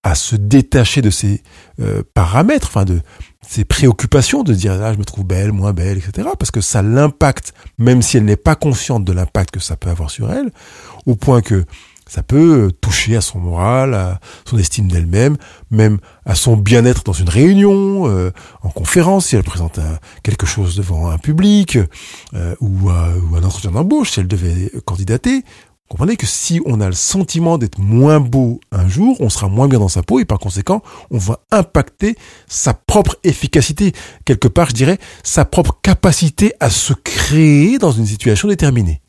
à 0.03 0.15
se 0.15 0.37
détacher 0.37 1.03
de 1.03 1.11
ces 1.11 1.43
euh, 1.81 2.03
paramètres, 2.15 2.69
enfin 2.69 2.85
de 2.85 3.01
ces 3.49 3.65
préoccupations, 3.65 4.43
de 4.43 4.55
dire 4.55 4.73
ah 4.83 4.93
je 4.93 4.99
me 4.99 5.05
trouve 5.05 5.25
belle, 5.25 5.53
moins 5.53 5.73
belle, 5.73 5.99
etc. 5.99 6.29
Parce 6.39 6.51
que 6.51 6.61
ça 6.61 6.83
l'impacte, 6.83 7.53
même 7.79 8.03
si 8.03 8.17
elle 8.17 8.25
n'est 8.25 8.37
pas 8.37 8.55
consciente 8.55 9.05
de 9.05 9.13
l'impact 9.13 9.53
que 9.53 9.61
ça 9.61 9.77
peut 9.77 9.91
avoir 9.91 10.11
sur 10.11 10.33
elle, 10.33 10.51
au 11.07 11.15
point 11.15 11.41
que 11.41 11.65
ça 12.09 12.23
peut 12.23 12.71
toucher 12.81 13.17
à 13.17 13.21
son 13.21 13.41
moral, 13.41 13.95
à 13.95 14.21
son 14.45 14.59
estime 14.59 14.89
d'elle-même, 14.89 15.37
même 15.73 15.99
à 16.25 16.37
son 16.37 16.57
bien-être 16.57 17.03
dans 17.03 17.13
une 17.13 17.29
réunion, 17.29 18.09
euh, 18.09 18.31
en 18.63 18.69
conférence, 18.69 19.27
si 19.27 19.37
elle 19.37 19.43
présente 19.43 19.81
quelque 20.23 20.47
chose 20.47 20.77
devant 20.77 21.11
un 21.11 21.19
public, 21.19 21.79
euh, 22.35 22.55
ou, 22.61 22.91
ou 22.91 23.37
un 23.37 23.43
entretien 23.43 23.73
d'embauche, 23.73 24.13
si 24.13 24.21
elle 24.21 24.29
devait 24.29 24.71
candidater, 24.85 25.43
Comprenez 25.89 26.17
que 26.17 26.27
si 26.27 26.61
on 26.67 26.81
a 26.81 26.87
le 26.87 26.95
sentiment 26.95 27.59
d'être 27.59 27.79
moins 27.79 28.19
beau 28.19 28.61
un 28.73 28.89
jour, 28.89 29.17
on 29.21 29.29
sera 29.29 29.49
moins 29.49 29.69
bien 29.69 29.79
dans 29.79 29.89
sa 29.89 30.03
peau 30.03 30.19
et 30.19 30.25
par 30.25 30.41
conséquent, 30.41 30.83
on 31.11 31.19
va 31.19 31.41
impacter 31.53 32.17
sa 32.49 32.75
propre 32.75 33.17
efficacité. 33.23 33.93
Quelque 34.25 34.49
part, 34.49 34.71
je 34.71 34.75
dirais, 34.75 34.99
sa 35.23 35.45
propre 35.45 35.79
capacité 35.83 36.53
à 36.59 36.71
se 36.71 36.93
créer 36.93 37.79
dans 37.79 37.93
une 37.93 38.07
situation 38.07 38.49
déterminée. 38.49 39.01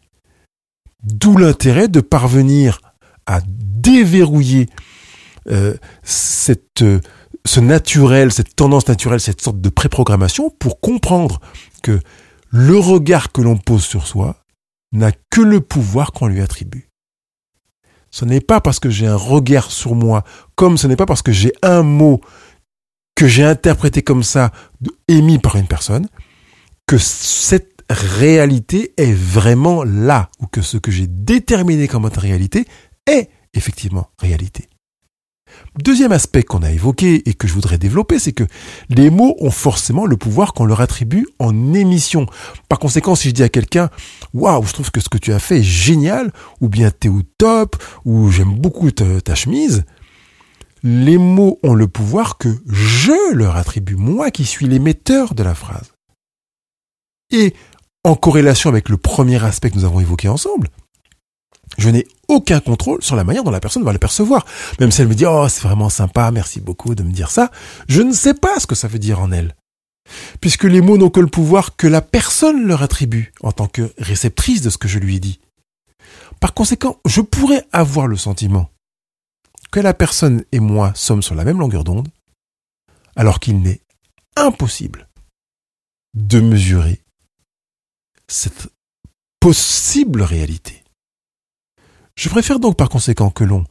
D'où 1.04 1.36
l'intérêt 1.38 1.88
de 1.88 2.00
parvenir 2.00 2.80
à 3.26 3.42
déverrouiller 3.48 4.68
euh, 5.50 5.76
cette, 6.04 6.84
euh, 6.84 7.00
ce 7.46 7.60
naturel, 7.60 8.32
cette 8.32 8.56
tendance 8.56 8.88
naturelle, 8.88 9.20
cette 9.20 9.42
sorte 9.42 9.62
de 9.62 9.70
préprogrammation 9.70 10.52
pour 10.60 10.80
comprendre 10.80 11.40
que 11.82 12.00
le 12.50 12.78
regard 12.78 13.32
que 13.32 13.42
l'on 13.42 13.58
pose 13.58 13.84
sur 13.84 14.06
soi 14.06 14.44
n'a 14.92 15.12
que 15.30 15.42
le 15.42 15.62
pouvoir 15.62 16.12
qu'on 16.12 16.28
lui 16.28 16.42
attribue. 16.42 16.90
Ce 18.12 18.26
n'est 18.26 18.42
pas 18.42 18.62
parce 18.62 18.80
que 18.80 18.90
j'ai 18.90 19.08
un 19.08 19.16
regard 19.16 19.72
sur 19.72 19.96
moi, 19.96 20.24
comme 20.56 20.78
ce 20.78 20.88
n'est 20.88 20.96
pas 20.96 21.06
parce 21.06 21.22
que 21.22 21.32
j'ai 21.32 21.54
un 21.62 21.84
mot 21.84 22.22
que 23.16 23.28
j'ai 23.28 23.44
interprété 23.44 24.02
comme 24.02 24.24
ça, 24.24 24.52
émis 25.08 25.40
par 25.40 25.56
une 25.56 25.68
personne, 25.68 26.08
que 26.86 26.98
cette 26.98 27.84
réalité 27.90 28.94
est 28.98 29.14
vraiment 29.14 29.84
là, 29.84 30.30
ou 30.40 30.48
que 30.48 30.62
ce 30.62 30.78
que 30.78 30.92
j'ai 30.92 31.08
déterminé 31.08 31.88
comme 31.88 32.06
réalité 32.06 32.66
est 33.06 33.30
effectivement 33.54 34.12
réalité. 34.20 34.70
Deuxième 35.84 36.12
aspect 36.12 36.44
qu'on 36.44 36.64
a 36.64 36.72
évoqué 36.72 37.30
et 37.30 37.34
que 37.34 37.48
je 37.48 37.54
voudrais 37.54 37.78
développer, 37.78 38.18
c'est 38.18 38.32
que 38.32 38.46
les 38.90 39.10
mots 39.10 39.36
ont 39.40 39.52
forcément 39.52 40.06
le 40.06 40.18
pouvoir 40.18 40.54
qu'on 40.54 40.66
leur 40.66 40.82
attribue 40.82 41.28
en 41.38 41.74
émission. 41.74 42.26
Par 42.68 42.80
conséquent, 42.80 43.16
si 43.16 43.30
je 43.30 43.34
dis 43.34 43.44
à 43.44 43.50
quelqu'un, 43.50 43.90
waouh, 44.34 44.66
je 44.66 44.74
trouve 44.74 44.90
que 44.90 45.00
ce 45.00 45.10
que 45.10 45.20
tu 45.20 45.34
as 45.34 45.40
fait 45.40 45.60
est 45.60 45.64
génial, 45.64 46.32
ou 46.62 46.70
bien 46.70 46.90
t'es 46.90 47.10
au 47.10 47.22
top, 47.38 47.76
ou 48.06 48.32
j'aime 48.32 48.56
beaucoup 48.56 48.90
ta, 48.92 49.36
chemise, 49.36 49.86
les 50.84 51.18
mots 51.18 51.60
ont 51.64 51.76
le 51.76 51.88
pouvoir 51.88 52.38
que 52.38 52.50
je 52.68 53.34
leur 53.34 53.56
attribue, 53.56 53.96
moi 53.96 54.32
qui 54.32 54.46
suis 54.46 54.68
l'émetteur 54.68 55.36
de 55.36 55.44
la 55.44 55.54
phrase. 55.54 55.94
Et 57.32 57.54
en 58.04 58.16
corrélation 58.16 58.70
avec 58.70 58.90
le 58.90 58.98
premier 58.98 59.44
aspect 59.44 59.70
que 59.70 59.76
nous 59.76 59.86
avons 59.86 60.00
évoqué 60.00 60.28
ensemble, 60.28 60.70
je 61.78 61.90
n'ai 61.90 62.08
aucun 62.28 62.60
contrôle 62.60 63.04
sur 63.04 63.16
la 63.16 63.24
manière 63.24 63.44
dont 63.44 63.52
la 63.52 63.60
personne 63.60 63.84
va 63.84 63.94
le 63.94 64.00
percevoir. 64.00 64.46
Même 64.80 64.92
si 64.92 65.02
elle 65.02 65.08
me 65.08 65.16
dit 65.16 65.26
Oh, 65.26 65.48
c'est 65.50 65.64
vraiment 65.64 65.90
sympa, 65.90 66.32
merci 66.32 66.60
beaucoup 66.60 66.96
de 66.96 67.04
me 67.04 67.12
dire 67.12 67.32
ça, 67.32 67.52
je 67.88 68.02
ne 68.02 68.12
sais 68.12 68.34
pas 68.34 68.60
ce 68.60 68.68
que 68.68 68.76
ça 68.76 68.88
veut 68.88 69.00
dire 69.00 69.20
en 69.20 69.32
elle. 69.32 69.56
Puisque 70.42 70.64
les 70.64 70.82
mots 70.82 70.98
n'ont 70.98 71.10
que 71.10 71.20
le 71.20 71.28
pouvoir 71.28 71.76
que 71.76 71.88
la 71.88 72.02
personne 72.02 72.66
leur 72.66 72.82
attribue 72.82 73.34
en 73.42 73.52
tant 73.52 73.68
que 73.68 73.94
réceptrice 73.98 74.62
de 74.62 74.70
ce 74.70 74.78
que 74.78 74.88
je 74.88 75.00
lui 75.00 75.16
ai 75.16 75.20
dit. 75.20 75.40
Par 76.40 76.54
conséquent, 76.54 77.00
je 77.06 77.22
pourrais 77.22 77.66
avoir 77.72 78.08
le 78.08 78.18
sentiment 78.18 78.70
que 79.72 79.80
la 79.80 79.94
personne 79.94 80.44
et 80.52 80.60
moi 80.60 80.94
sommes 80.96 81.22
sur 81.22 81.36
la 81.36 81.44
même 81.44 81.60
longueur 81.60 81.84
d'onde, 81.84 82.08
alors 83.16 83.40
qu'il 83.40 83.60
n'est 83.60 83.82
impossible 84.36 85.10
de 86.14 86.40
mesurer 86.40 87.02
cette 88.28 88.70
possible 89.40 90.22
réalité. 90.22 90.84
Je 92.18 92.30
préfère 92.30 92.60
donc 92.60 92.76
par 92.76 92.90
conséquent 92.90 93.30
que 93.30 93.44
l'on 93.44 93.64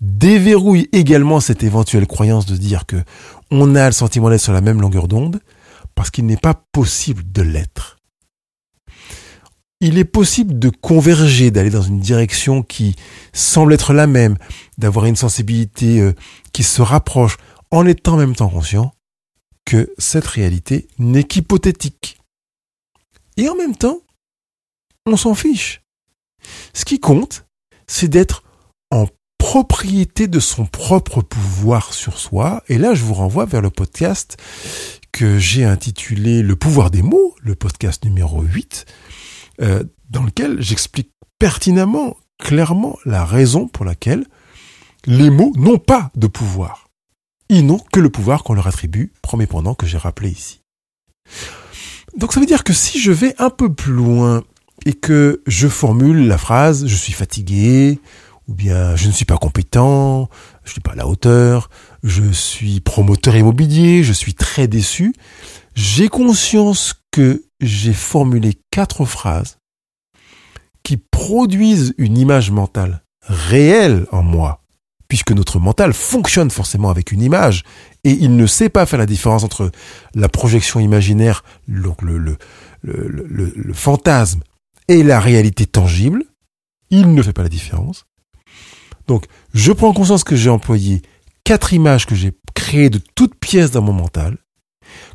déverrouille 0.00 0.88
également 0.92 1.40
cette 1.40 1.64
éventuelle 1.64 2.06
croyance 2.06 2.46
de 2.46 2.56
dire 2.56 2.86
que 2.86 3.02
on 3.50 3.74
a 3.74 3.86
le 3.86 3.92
sentiment 3.92 4.30
d'être 4.30 4.40
sur 4.40 4.52
la 4.52 4.60
même 4.60 4.80
longueur 4.80 5.08
d'onde, 5.08 5.40
parce 5.94 6.10
qu'il 6.10 6.24
n'est 6.26 6.36
pas 6.36 6.54
possible 6.54 7.30
de 7.30 7.42
l'être. 7.42 7.98
Il 9.80 9.98
est 9.98 10.04
possible 10.04 10.60
de 10.60 10.68
converger, 10.70 11.50
d'aller 11.50 11.70
dans 11.70 11.82
une 11.82 11.98
direction 11.98 12.62
qui 12.62 12.94
semble 13.32 13.74
être 13.74 13.92
la 13.92 14.06
même, 14.06 14.36
d'avoir 14.78 15.06
une 15.06 15.16
sensibilité 15.16 16.00
euh, 16.00 16.12
qui 16.52 16.62
se 16.62 16.82
rapproche, 16.82 17.36
en 17.72 17.84
étant 17.84 18.14
en 18.14 18.18
même 18.18 18.36
temps 18.36 18.48
conscient 18.48 18.92
que 19.64 19.92
cette 19.98 20.26
réalité 20.26 20.86
n'est 20.98 21.24
qu'hypothétique. 21.24 22.18
Et 23.36 23.48
en 23.48 23.56
même 23.56 23.76
temps, 23.76 23.98
on 25.04 25.16
s'en 25.16 25.34
fiche. 25.34 25.82
Ce 26.74 26.84
qui 26.84 27.00
compte, 27.00 27.44
c'est 27.92 28.08
d'être 28.08 28.42
en 28.90 29.06
propriété 29.36 30.26
de 30.26 30.40
son 30.40 30.64
propre 30.64 31.20
pouvoir 31.20 31.92
sur 31.92 32.18
soi. 32.18 32.62
Et 32.68 32.78
là, 32.78 32.94
je 32.94 33.04
vous 33.04 33.12
renvoie 33.12 33.44
vers 33.44 33.60
le 33.60 33.68
podcast 33.68 34.38
que 35.12 35.38
j'ai 35.38 35.64
intitulé 35.64 36.42
Le 36.42 36.56
pouvoir 36.56 36.90
des 36.90 37.02
mots, 37.02 37.34
le 37.42 37.54
podcast 37.54 38.02
numéro 38.06 38.40
8, 38.40 38.86
euh, 39.60 39.84
dans 40.08 40.22
lequel 40.22 40.62
j'explique 40.62 41.10
pertinemment, 41.38 42.16
clairement, 42.38 42.96
la 43.04 43.26
raison 43.26 43.68
pour 43.68 43.84
laquelle 43.84 44.24
les 45.04 45.28
mots 45.28 45.52
n'ont 45.56 45.78
pas 45.78 46.10
de 46.14 46.28
pouvoir. 46.28 46.88
Ils 47.50 47.66
n'ont 47.66 47.80
que 47.92 48.00
le 48.00 48.08
pouvoir 48.08 48.42
qu'on 48.42 48.54
leur 48.54 48.68
attribue, 48.68 49.12
premier 49.20 49.46
pendant 49.46 49.74
que 49.74 49.86
j'ai 49.86 49.98
rappelé 49.98 50.30
ici. 50.30 50.62
Donc 52.16 52.32
ça 52.32 52.40
veut 52.40 52.46
dire 52.46 52.64
que 52.64 52.72
si 52.72 52.98
je 52.98 53.12
vais 53.12 53.34
un 53.38 53.50
peu 53.50 53.70
plus 53.70 53.92
loin 53.92 54.44
et 54.86 54.94
que 54.94 55.42
je 55.46 55.68
formule 55.68 56.26
la 56.26 56.38
phrase 56.38 56.86
je 56.86 56.96
suis 56.96 57.12
fatigué, 57.12 58.00
ou 58.48 58.54
bien 58.54 58.96
je 58.96 59.06
ne 59.06 59.12
suis 59.12 59.24
pas 59.24 59.36
compétent, 59.36 60.28
je 60.64 60.70
ne 60.70 60.72
suis 60.72 60.80
pas 60.80 60.92
à 60.92 60.96
la 60.96 61.06
hauteur, 61.06 61.70
je 62.02 62.30
suis 62.32 62.80
promoteur 62.80 63.36
immobilier, 63.36 64.02
je 64.02 64.12
suis 64.12 64.34
très 64.34 64.66
déçu, 64.66 65.14
j'ai 65.74 66.08
conscience 66.08 66.94
que 67.10 67.44
j'ai 67.60 67.92
formulé 67.92 68.58
quatre 68.70 69.04
phrases 69.04 69.58
qui 70.82 70.96
produisent 70.96 71.94
une 71.98 72.18
image 72.18 72.50
mentale 72.50 73.04
réelle 73.22 74.06
en 74.10 74.22
moi, 74.22 74.64
puisque 75.06 75.30
notre 75.30 75.60
mental 75.60 75.92
fonctionne 75.92 76.50
forcément 76.50 76.90
avec 76.90 77.12
une 77.12 77.22
image, 77.22 77.62
et 78.02 78.10
il 78.10 78.36
ne 78.36 78.46
sait 78.46 78.68
pas 78.68 78.84
faire 78.86 78.98
la 78.98 79.06
différence 79.06 79.44
entre 79.44 79.70
la 80.14 80.28
projection 80.28 80.80
imaginaire, 80.80 81.44
donc 81.68 82.02
le, 82.02 82.18
le, 82.18 82.36
le, 82.82 83.52
le 83.54 83.72
fantasme, 83.74 84.40
et 84.88 85.02
la 85.02 85.20
réalité 85.20 85.66
tangible, 85.66 86.24
il 86.90 87.14
ne 87.14 87.22
fait 87.22 87.32
pas 87.32 87.42
la 87.42 87.48
différence. 87.48 88.04
Donc, 89.06 89.26
je 89.54 89.72
prends 89.72 89.92
conscience 89.92 90.24
que 90.24 90.36
j'ai 90.36 90.50
employé 90.50 91.02
quatre 91.44 91.72
images 91.72 92.06
que 92.06 92.14
j'ai 92.14 92.32
créées 92.54 92.90
de 92.90 93.00
toutes 93.14 93.34
pièces 93.34 93.70
dans 93.70 93.82
mon 93.82 93.92
mental, 93.92 94.38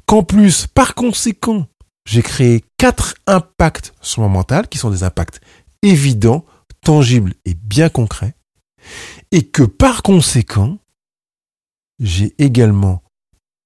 qu'en 0.05 0.23
plus, 0.23 0.67
par 0.67 0.95
conséquent, 0.95 1.67
j'ai 2.05 2.21
créé 2.21 2.63
quatre 2.77 3.15
impacts 3.27 3.93
sur 4.01 4.21
mon 4.21 4.29
mental, 4.29 4.67
qui 4.67 4.77
sont 4.77 4.89
des 4.89 5.03
impacts 5.03 5.41
évidents, 5.81 6.45
tangibles 6.81 7.33
et 7.45 7.53
bien 7.53 7.89
concrets, 7.89 8.35
et 9.31 9.47
que 9.47 9.63
par 9.63 10.03
conséquent, 10.03 10.77
j'ai 11.99 12.33
également 12.37 13.03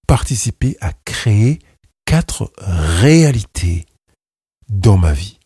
participé 0.07 0.77
à 0.81 0.93
créer 1.05 1.59
quatre 2.05 2.51
réalités 2.57 3.85
dans 4.69 4.97
ma 4.97 5.13
vie. 5.13 5.40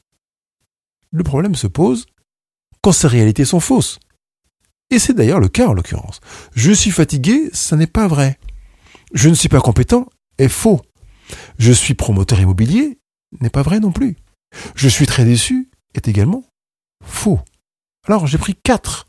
Le 1.15 1.23
problème 1.23 1.55
se 1.55 1.67
pose 1.67 2.07
quand 2.81 2.91
ces 2.91 3.07
réalités 3.07 3.45
sont 3.45 3.61
fausses. 3.61 3.99
Et 4.91 4.99
c'est 4.99 5.13
d'ailleurs 5.13 5.39
le 5.39 5.47
cas 5.47 5.69
en 5.69 5.73
l'occurrence. 5.73 6.19
Je 6.53 6.73
suis 6.73 6.91
fatigué, 6.91 7.49
ça 7.53 7.77
n'est 7.77 7.87
pas 7.87 8.09
vrai. 8.09 8.37
Je 9.13 9.29
ne 9.29 9.33
suis 9.33 9.47
pas 9.47 9.61
compétent 9.61 10.09
est 10.37 10.49
faux. 10.49 10.81
Je 11.57 11.71
suis 11.71 11.93
promoteur 11.93 12.41
immobilier 12.41 12.99
n'est 13.39 13.49
pas 13.49 13.61
vrai 13.61 13.79
non 13.79 13.93
plus. 13.93 14.17
Je 14.75 14.89
suis 14.89 15.05
très 15.05 15.23
déçu 15.23 15.69
est 15.93 16.09
également 16.09 16.43
faux. 17.01 17.39
Alors 18.05 18.27
j'ai 18.27 18.37
pris 18.37 18.55
quatre 18.61 19.07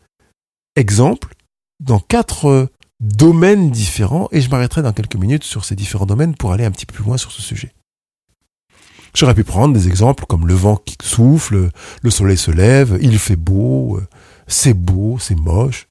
exemples 0.77 1.35
dans 1.81 1.99
quatre 1.99 2.49
euh, 2.49 2.71
domaines 3.01 3.73
différents 3.73 4.29
et 4.31 4.41
je 4.41 4.49
m'arrêterai 4.49 4.83
dans 4.83 4.93
quelques 4.93 5.17
minutes 5.17 5.45
sur 5.45 5.65
ces 5.65 5.75
différents 5.75 6.07
domaines 6.07 6.37
pour 6.37 6.53
aller 6.53 6.65
un 6.65 6.71
petit 6.71 6.87
peu 6.87 6.95
plus 6.95 7.05
loin 7.05 7.17
sur 7.17 7.33
ce 7.33 7.43
sujet. 7.43 7.75
J'aurais 9.17 9.35
pu 9.35 9.45
prendre 9.45 9.73
des 9.73 9.89
exemples 9.89 10.27
comme 10.27 10.47
le 10.47 10.53
vent 10.53 10.77
qui 10.77 10.95
souffle, 11.03 11.71
le 12.03 12.11
soleil 12.11 12.37
se 12.37 12.51
lève, 12.51 12.99
il 13.01 13.19
fait 13.19 13.35
beau, 13.35 13.97
euh, 13.97 14.07
c'est 14.47 14.75
beau, 14.75 15.19
c'est 15.19 15.35
moche. 15.35 15.89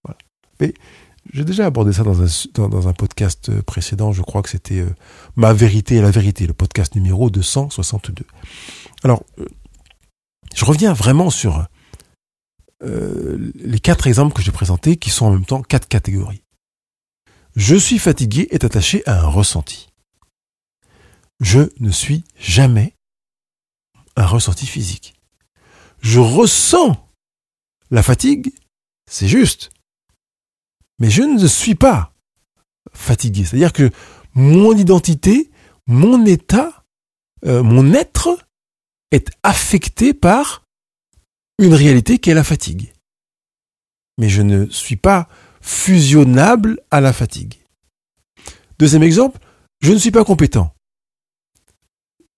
Mais 0.60 0.76
j'ai 1.34 1.43
déjà 1.43 1.65
abordé 1.65 1.91
ça 1.91 2.04
dans 2.04 2.88
un, 2.88 2.93
podcast 2.93 3.50
euh, 3.50 3.63
précédent, 3.63 4.12
je 4.12 4.21
crois 4.21 4.43
que 4.43 4.50
c'était 4.52 4.82
euh, 4.82 4.93
Ma 5.36 5.54
vérité 5.54 5.95
et 5.95 6.02
la 6.02 6.12
vérité, 6.12 6.45
le 6.45 6.54
podcast 6.54 6.93
numéro 6.93 7.32
262. 7.32 8.28
Alors, 9.04 9.23
je 10.54 10.63
reviens 10.63 10.93
vraiment 10.93 11.32
sur 11.32 11.65
les 12.84 13.80
quatre 13.80 14.06
exemples 14.06 14.36
que 14.36 14.43
j'ai 14.43 14.52
présentés, 14.52 14.97
qui 14.97 15.10
sont 15.10 15.26
en 15.26 15.32
même 15.32 15.45
temps 15.45 15.63
quatre 15.63 15.88
catégories. 15.88 16.43
Je 17.56 17.76
suis 17.76 17.97
fatigué 17.97 18.47
est 18.52 18.63
attaché 18.63 19.02
à 19.08 19.21
un 19.21 19.28
ressenti. 19.28 19.89
Je 21.39 21.71
ne 21.80 21.89
suis 21.89 22.23
jamais 22.38 22.94
un 24.15 24.25
ressenti 24.25 24.65
physique. 24.65 25.13
Je 26.01 26.19
ressens 26.19 27.10
la 27.91 28.04
fatigue, 28.04 28.54
c'est 29.10 29.28
juste. 29.28 29.71
Mais 30.99 31.10
je 31.10 31.23
ne 31.23 31.47
suis 31.47 31.75
pas 31.75 32.13
fatigué. 32.93 33.43
C'est-à-dire 33.43 33.73
que 33.73 33.89
mon 34.34 34.75
identité, 34.75 35.49
mon 35.88 36.25
état, 36.25 36.86
euh, 37.45 37.63
mon 37.63 37.93
être 37.93 38.38
est 39.12 39.30
affecté 39.43 40.13
par 40.13 40.63
une 41.60 41.73
réalité 41.73 42.19
qui 42.19 42.30
est 42.30 42.36
la 42.36 42.43
fatigue. 42.43 42.93
Mais 44.17 44.30
je 44.30 44.41
ne 44.41 44.67
suis 44.69 44.95
pas 44.95 45.28
fusionnable 45.62 46.80
à 46.91 47.01
la 47.01 47.13
fatigue. 47.13 47.65
Deuxième 48.78 49.04
exemple, 49.04 49.39
je 49.82 49.91
ne 49.91 49.97
suis 49.97 50.12
pas 50.12 50.25
compétent 50.25 50.75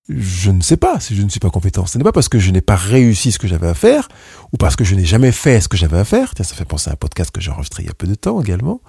je 0.10 0.52
ne 0.52 0.62
sais 0.62 0.78
pas 0.78 1.00
si 1.00 1.16
je 1.16 1.22
ne 1.22 1.30
suis 1.30 1.40
pas 1.40 1.50
compétent. 1.50 1.86
Ce 1.86 1.98
n'est 1.98 2.04
pas 2.04 2.12
parce 2.12 2.30
que 2.30 2.40
je 2.40 2.52
n'ai 2.52 2.62
pas 2.62 2.76
réussi 2.76 3.32
ce 3.32 3.40
que 3.40 3.48
j'avais 3.48 3.68
à 3.68 3.74
faire, 3.74 4.08
ou 4.54 4.58
parce 4.58 4.76
que 4.76 4.84
je 4.84 4.96
n'ai 4.96 5.06
jamais 5.06 5.32
fait 5.32 5.60
ce 5.62 5.68
que 5.68 5.78
j'avais 5.78 5.98
à 5.98 6.06
faire, 6.06 6.34
tiens, 6.34 6.46
ça 6.46 6.56
fait 6.56 6.66
penser 6.66 6.90
à 6.90 6.94
un 6.94 6.96
podcast 6.96 7.32
que 7.32 7.42
j'ai 7.42 7.52
enregistré 7.52 7.84
il 7.84 7.88
y 7.88 7.90
a 7.90 7.94
peu 7.94 8.08
de 8.08 8.16
temps 8.16 8.42
également, 8.42 8.82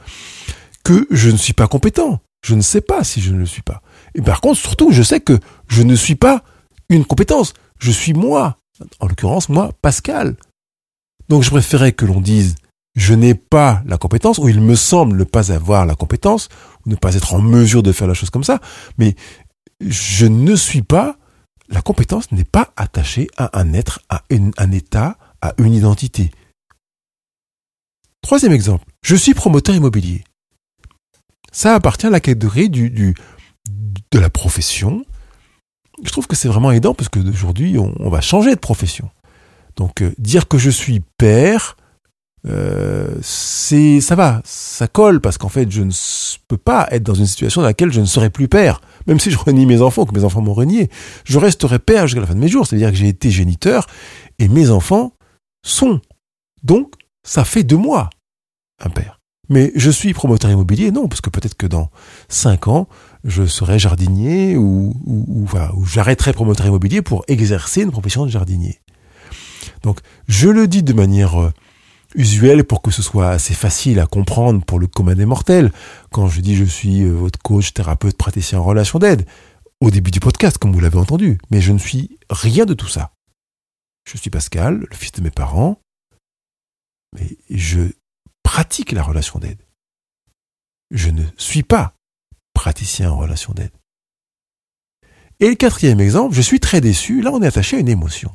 que 0.84 1.06
je 1.10 1.30
ne 1.30 1.36
suis 1.36 1.54
pas 1.54 1.66
compétent. 1.66 2.20
Je 2.44 2.54
ne 2.54 2.60
sais 2.60 2.80
pas 2.80 3.02
si 3.02 3.20
je 3.20 3.32
ne 3.32 3.38
le 3.38 3.46
suis 3.46 3.62
pas. 3.62 3.82
Et 4.14 4.22
par 4.22 4.40
contre, 4.40 4.60
surtout, 4.60 4.92
je 4.92 5.02
sais 5.02 5.20
que 5.20 5.38
je 5.66 5.82
ne 5.82 5.96
suis 5.96 6.14
pas 6.14 6.44
une 6.88 7.04
compétence. 7.04 7.52
Je 7.80 7.90
suis 7.90 8.14
moi. 8.14 8.58
En 9.00 9.08
l'occurrence, 9.08 9.48
moi, 9.48 9.72
Pascal. 9.82 10.36
Donc 11.28 11.42
je 11.42 11.50
préférais 11.50 11.92
que 11.92 12.06
l'on 12.06 12.20
dise 12.20 12.54
je 12.94 13.14
n'ai 13.14 13.34
pas 13.34 13.82
la 13.86 13.96
compétence, 13.96 14.38
ou 14.38 14.48
il 14.48 14.60
me 14.60 14.74
semble 14.74 15.16
ne 15.16 15.24
pas 15.24 15.52
avoir 15.52 15.86
la 15.86 15.94
compétence, 15.94 16.48
ou 16.84 16.90
ne 16.90 16.96
pas 16.96 17.14
être 17.14 17.32
en 17.32 17.40
mesure 17.40 17.82
de 17.82 17.92
faire 17.92 18.08
la 18.08 18.14
chose 18.14 18.30
comme 18.30 18.44
ça, 18.44 18.60
mais 18.98 19.14
je 19.80 20.26
ne 20.26 20.56
suis 20.56 20.82
pas, 20.82 21.16
la 21.68 21.82
compétence 21.82 22.32
n'est 22.32 22.44
pas 22.44 22.72
attachée 22.76 23.28
à 23.36 23.58
un 23.58 23.72
être, 23.72 24.00
à 24.08 24.22
un 24.30 24.72
état, 24.72 25.18
à 25.40 25.54
une 25.58 25.74
identité. 25.74 26.30
Troisième 28.22 28.52
exemple, 28.52 28.84
je 29.02 29.16
suis 29.16 29.34
promoteur 29.34 29.74
immobilier. 29.74 30.24
Ça 31.52 31.74
appartient 31.74 32.06
à 32.06 32.10
la 32.10 32.20
catégorie 32.20 32.68
du, 32.68 32.90
de 32.90 34.18
la 34.18 34.30
profession. 34.30 35.04
Je 36.02 36.10
trouve 36.10 36.26
que 36.26 36.36
c'est 36.36 36.48
vraiment 36.48 36.72
aidant 36.72 36.94
parce 36.94 37.08
que 37.08 37.18
d'aujourd'hui, 37.18 37.78
on, 37.78 38.10
va 38.10 38.20
changer 38.20 38.54
de 38.54 38.60
profession. 38.60 39.10
Donc, 39.76 40.02
euh, 40.02 40.14
dire 40.18 40.48
que 40.48 40.58
je 40.58 40.70
suis 40.70 41.00
père, 41.16 41.76
euh, 42.46 43.14
c'est 43.20 44.00
ça 44.00 44.14
va, 44.14 44.40
ça 44.44 44.86
colle 44.86 45.20
parce 45.20 45.38
qu'en 45.38 45.48
fait 45.48 45.70
je 45.70 45.82
ne 45.82 45.90
peux 46.46 46.56
pas 46.56 46.86
être 46.90 47.02
dans 47.02 47.14
une 47.14 47.26
situation 47.26 47.60
dans 47.60 47.66
laquelle 47.66 47.92
je 47.92 48.00
ne 48.00 48.06
serai 48.06 48.30
plus 48.30 48.48
père, 48.48 48.80
même 49.06 49.18
si 49.18 49.30
je 49.30 49.38
renie 49.38 49.66
mes 49.66 49.82
enfants, 49.82 50.04
que 50.04 50.14
mes 50.14 50.24
enfants 50.24 50.40
m'ont 50.40 50.54
renié, 50.54 50.88
je 51.24 51.38
resterai 51.38 51.78
père 51.78 52.06
jusqu'à 52.06 52.20
la 52.20 52.26
fin 52.26 52.34
de 52.34 52.40
mes 52.40 52.48
jours, 52.48 52.66
c'est-à-dire 52.66 52.90
que 52.90 52.96
j'ai 52.96 53.08
été 53.08 53.30
géniteur 53.30 53.86
et 54.38 54.48
mes 54.48 54.70
enfants 54.70 55.12
sont. 55.64 56.00
Donc 56.62 56.94
ça 57.24 57.44
fait 57.44 57.64
de 57.64 57.76
moi 57.76 58.10
un 58.84 58.90
père. 58.90 59.18
Mais 59.50 59.72
je 59.74 59.90
suis 59.90 60.12
promoteur 60.12 60.50
immobilier, 60.50 60.90
non, 60.90 61.08
parce 61.08 61.22
que 61.22 61.30
peut-être 61.30 61.56
que 61.56 61.66
dans 61.66 61.88
cinq 62.28 62.68
ans, 62.68 62.86
je 63.24 63.46
serai 63.46 63.78
jardinier 63.78 64.56
ou, 64.56 64.94
ou, 65.06 65.24
ou, 65.26 65.58
ou 65.74 65.86
j'arrêterai 65.86 66.34
promoteur 66.34 66.66
immobilier 66.66 67.00
pour 67.00 67.24
exercer 67.28 67.82
une 67.82 67.90
profession 67.90 68.26
de 68.26 68.30
jardinier. 68.30 68.80
Donc 69.82 70.00
je 70.26 70.48
le 70.48 70.68
dis 70.68 70.82
de 70.82 70.92
manière 70.92 71.40
euh, 71.40 71.52
usuel 72.14 72.64
pour 72.64 72.82
que 72.82 72.90
ce 72.90 73.02
soit 73.02 73.30
assez 73.30 73.54
facile 73.54 74.00
à 74.00 74.06
comprendre 74.06 74.64
pour 74.64 74.78
le 74.78 74.86
commun 74.86 75.14
des 75.14 75.26
mortels. 75.26 75.72
Quand 76.10 76.28
je 76.28 76.40
dis 76.40 76.56
je 76.56 76.64
suis 76.64 77.02
euh, 77.02 77.12
votre 77.12 77.38
coach, 77.38 77.74
thérapeute, 77.74 78.16
praticien 78.16 78.60
en 78.60 78.64
relation 78.64 78.98
d'aide, 78.98 79.26
au 79.80 79.90
début 79.90 80.10
du 80.10 80.20
podcast, 80.20 80.58
comme 80.58 80.72
vous 80.72 80.80
l'avez 80.80 80.98
entendu, 80.98 81.38
mais 81.50 81.60
je 81.60 81.72
ne 81.72 81.78
suis 81.78 82.18
rien 82.30 82.64
de 82.64 82.74
tout 82.74 82.88
ça. 82.88 83.12
Je 84.10 84.16
suis 84.16 84.30
Pascal, 84.30 84.86
le 84.90 84.96
fils 84.96 85.12
de 85.12 85.22
mes 85.22 85.30
parents, 85.30 85.80
mais 87.14 87.36
je 87.50 87.80
pratique 88.42 88.92
la 88.92 89.02
relation 89.02 89.38
d'aide. 89.38 89.62
Je 90.90 91.10
ne 91.10 91.24
suis 91.36 91.62
pas 91.62 91.94
praticien 92.54 93.12
en 93.12 93.18
relation 93.18 93.52
d'aide. 93.52 93.72
Et 95.40 95.48
le 95.48 95.54
quatrième 95.54 96.00
exemple, 96.00 96.34
je 96.34 96.40
suis 96.40 96.58
très 96.58 96.80
déçu, 96.80 97.20
là 97.20 97.30
on 97.32 97.42
est 97.42 97.46
attaché 97.46 97.76
à 97.76 97.80
une 97.80 97.88
émotion. 97.88 98.34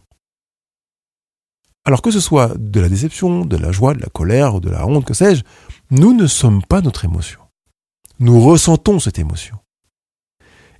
Alors 1.85 2.01
que 2.01 2.11
ce 2.11 2.19
soit 2.19 2.53
de 2.57 2.79
la 2.79 2.89
déception, 2.89 3.45
de 3.45 3.57
la 3.57 3.71
joie, 3.71 3.93
de 3.93 4.01
la 4.01 4.07
colère 4.07 4.55
ou 4.55 4.59
de 4.59 4.69
la 4.69 4.87
honte, 4.87 5.05
que 5.05 5.13
sais-je, 5.13 5.43
nous 5.91 6.13
ne 6.13 6.27
sommes 6.27 6.63
pas 6.63 6.81
notre 6.81 7.05
émotion. 7.05 7.39
Nous 8.19 8.41
ressentons 8.41 8.99
cette 8.99 9.19
émotion. 9.19 9.57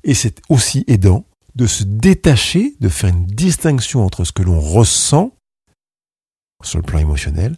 Et 0.04 0.14
c'est 0.14 0.42
aussi 0.50 0.84
aidant 0.88 1.26
de 1.56 1.68
se 1.68 1.84
détacher, 1.84 2.76
de 2.80 2.90
faire 2.90 3.10
une 3.10 3.26
distinction 3.26 4.06
entre 4.06 4.24
ce 4.24 4.32
que 4.32 4.44
l'on 4.44 4.60
ressent 4.60 5.36
sur 6.64 6.80
le 6.80 6.84
plan 6.84 7.00
émotionnel 7.00 7.58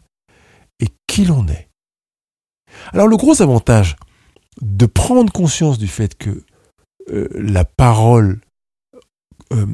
et 0.79 0.88
qui 1.08 1.25
l'on 1.25 1.47
est. 1.47 1.69
Alors 2.91 3.08
le 3.08 3.17
gros 3.17 3.41
avantage 3.41 3.95
de 4.62 4.86
prendre 4.86 5.31
conscience 5.31 5.77
du 5.77 5.88
fait 5.88 6.17
que 6.17 6.43
euh, 7.12 7.27
la 7.36 7.65
parole 7.65 8.41
euh, 9.53 9.67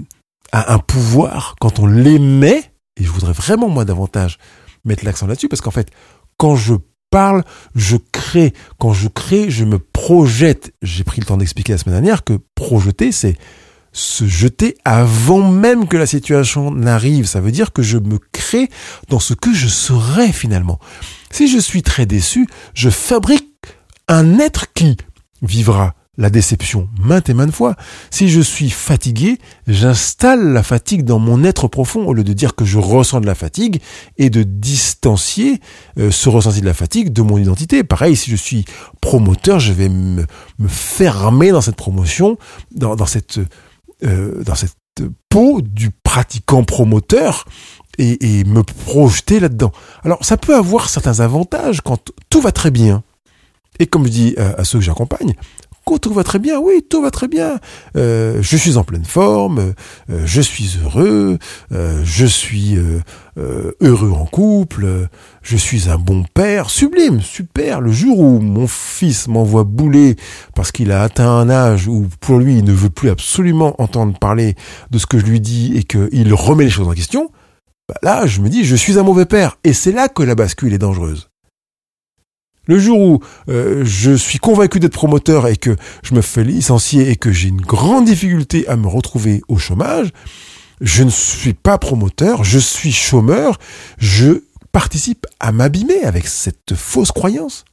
a 0.51 0.73
un 0.73 0.79
pouvoir 0.79 1.55
quand 1.60 1.79
on 1.79 1.88
l'émet, 1.88 2.70
et 2.97 3.04
je 3.04 3.10
voudrais 3.10 3.34
vraiment 3.34 3.69
moi 3.69 3.86
davantage 3.86 4.38
mettre 4.86 5.06
l'accent 5.06 5.27
là-dessus, 5.27 5.47
parce 5.47 5.62
qu'en 5.62 5.71
fait, 5.71 5.89
quand 6.38 6.56
je 6.56 6.75
parle, 7.12 7.43
je 7.75 7.97
crée. 8.12 8.54
Quand 8.80 8.93
je 8.93 9.08
crée, 9.08 9.51
je 9.51 9.65
me 9.65 9.77
projette. 9.77 10.73
J'ai 10.82 11.04
pris 11.04 11.21
le 11.21 11.27
temps 11.27 11.38
d'expliquer 11.38 11.73
la 11.73 11.77
semaine 11.77 11.95
dernière 11.95 12.23
que 12.23 12.39
projeter, 12.56 13.12
c'est 13.12 13.38
se 13.93 14.25
jeter 14.25 14.77
avant 14.86 15.51
même 15.51 15.88
que 15.88 15.97
la 15.97 16.06
situation 16.06 16.71
n'arrive. 16.71 17.25
Ça 17.25 17.41
veut 17.41 17.51
dire 17.51 17.73
que 17.73 17.84
je 17.84 17.97
me 17.97 18.17
crée 18.32 18.69
dans 19.10 19.19
ce 19.19 19.34
que 19.34 19.54
je 19.54 19.67
serai 19.67 20.32
finalement. 20.32 20.80
Si 21.30 21.47
je 21.47 21.60
suis 21.60 21.84
très 21.84 22.06
déçu, 22.06 22.47
je 22.73 22.89
fabrique 22.89 23.49
un 24.08 24.39
être 24.39 24.73
qui 24.73 24.97
vivra 25.41 25.93
la 26.17 26.30
déception 26.30 26.89
maintes 27.00 27.30
et 27.30 27.34
maintes 27.34 27.54
fois. 27.54 27.76
Si 28.10 28.30
je 28.30 28.41
suis 28.41 28.69
fatigué, 28.69 29.39
j'installe 29.67 30.52
la 30.52 30.62
fatigue 30.62 31.04
dans 31.04 31.19
mon 31.19 31.43
être 31.43 31.67
profond 31.67 32.06
au 32.06 32.13
lieu 32.13 32.24
de 32.24 32.34
dire 32.34 32.56
que 32.56 32.65
je 32.65 32.80
ressens 32.80 33.21
de 33.21 33.26
la 33.26 33.36
fatigue 33.36 33.82
et 34.17 34.30
de 34.30 34.43
distancier 34.43 35.62
euh, 35.97 36.12
ce 36.12 36.28
ressenti 36.28 36.60
de 36.62 36.65
la 36.65 36.74
fatigue 36.74 37.13
de 37.13 37.21
mon 37.21 37.38
identité. 37.38 37.84
Pareil, 37.84 38.17
si 38.17 38.30
je 38.30 38.36
suis 38.36 38.65
promoteur, 39.00 39.60
je 39.60 39.71
vais 39.71 39.88
me, 39.88 40.26
fermer 40.67 41.52
dans 41.52 41.62
cette 41.62 41.78
promotion, 41.78 42.38
dans, 42.71 43.06
cette, 43.06 43.39
euh, 44.04 44.43
dans 44.43 44.56
cette 44.56 44.76
peau 45.30 45.62
du 45.62 45.91
pratiquant 45.91 46.63
promoteur 46.63 47.45
et 47.97 48.43
me 48.45 48.63
projeter 48.63 49.39
là-dedans. 49.39 49.71
Alors 50.04 50.26
ça 50.26 50.36
peut 50.36 50.56
avoir 50.56 50.89
certains 50.89 51.19
avantages 51.19 51.82
quand 51.82 52.12
tout 52.30 52.41
va 52.41 52.52
très 52.52 52.71
bien. 52.71 53.04
Et 53.80 53.86
comme 53.86 54.06
je 54.06 54.12
dis 54.12 54.36
à 54.38 54.63
ceux 54.63 54.80
que 54.80 54.86
j'accompagne, 54.86 55.36
tout 56.00 56.13
va 56.13 56.24
très 56.24 56.39
bien, 56.39 56.60
oui, 56.60 56.84
tout 56.88 57.02
va 57.02 57.12
très 57.12 57.28
bien. 57.28 57.60
Euh, 57.96 58.39
je 58.41 58.58
suis 58.58 58.78
en 58.78 58.84
pleine 58.84 59.06
forme, 59.06 59.74
euh, 60.10 60.22
je 60.26 60.41
suis 60.41 60.78
heureux, 60.84 61.38
euh, 61.72 62.02
je 62.04 62.26
suis 62.26 62.78
heureux 63.82 64.12
en 64.12 64.26
couple, 64.26 65.08
je 65.41 65.58
suis 65.58 65.89
un 65.89 65.98
bon 65.98 66.26
père, 66.34 66.70
sublime, 66.70 67.22
super. 67.22 67.82
Le 67.82 67.91
jour 67.91 68.20
où 68.20 68.39
mon 68.39 68.67
fils 68.67 69.28
m'envoie 69.28 69.63
bouler 69.63 70.15
parce 70.56 70.72
qu'il 70.72 70.91
a 70.91 71.02
atteint 71.02 71.30
un 71.30 71.50
âge 71.50 71.88
où 71.88 72.08
pour 72.20 72.39
lui 72.39 72.58
il 72.58 72.65
ne 72.65 72.74
veut 72.74 72.89
plus 72.89 73.10
absolument 73.10 73.76
entendre 73.82 74.17
parler 74.20 74.56
de 74.91 74.98
ce 74.98 75.06
que 75.06 75.17
je 75.17 75.26
lui 75.26 75.39
dis 75.39 75.74
et 75.78 75.84
qu'il 75.84 76.34
remet 76.34 76.65
les 76.65 76.70
choses 76.70 76.88
en 76.88 76.94
question, 76.94 77.32
bah 77.88 77.96
là 78.04 78.28
je 78.28 78.41
me 78.41 78.50
dis 78.50 78.65
je 78.65 78.76
suis 78.76 79.00
un 79.00 79.04
mauvais 79.04 79.26
père. 79.26 79.58
Et 79.63 79.74
c'est 79.74 79.94
là 79.94 80.10
que 80.10 80.24
la 80.24 80.36
bascule 80.36 80.74
est 80.74 80.78
dangereuse. 80.78 81.31
Le 82.71 82.79
jour 82.79 83.01
où 83.01 83.19
euh, 83.49 83.84
je 83.84 84.15
suis 84.15 84.39
convaincu 84.39 84.79
d'être 84.79 84.93
promoteur 84.93 85.45
et 85.47 85.57
que 85.57 85.75
je 86.03 86.15
me 86.15 86.21
fais 86.21 86.45
licencier 86.45 87.10
et 87.10 87.17
que 87.17 87.29
j'ai 87.29 87.49
une 87.49 87.60
grande 87.60 88.05
difficulté 88.05 88.65
à 88.69 88.77
me 88.77 88.88
retrouver 88.88 89.41
au 89.49 89.57
chômage, 89.57 90.12
je 90.79 91.03
ne 91.03 91.10
suis 91.10 91.53
pas 91.53 91.77
promoteur, 91.77 92.45
je 92.45 92.60
suis 92.60 92.93
chômeur, 92.93 93.60
je 93.97 94.43
participe 94.71 95.27
à 95.41 95.51
m'abîmer 95.51 96.05
avec 96.05 96.27
cette 96.27 96.73
fausse 96.73 97.12
croyance. 97.12 97.65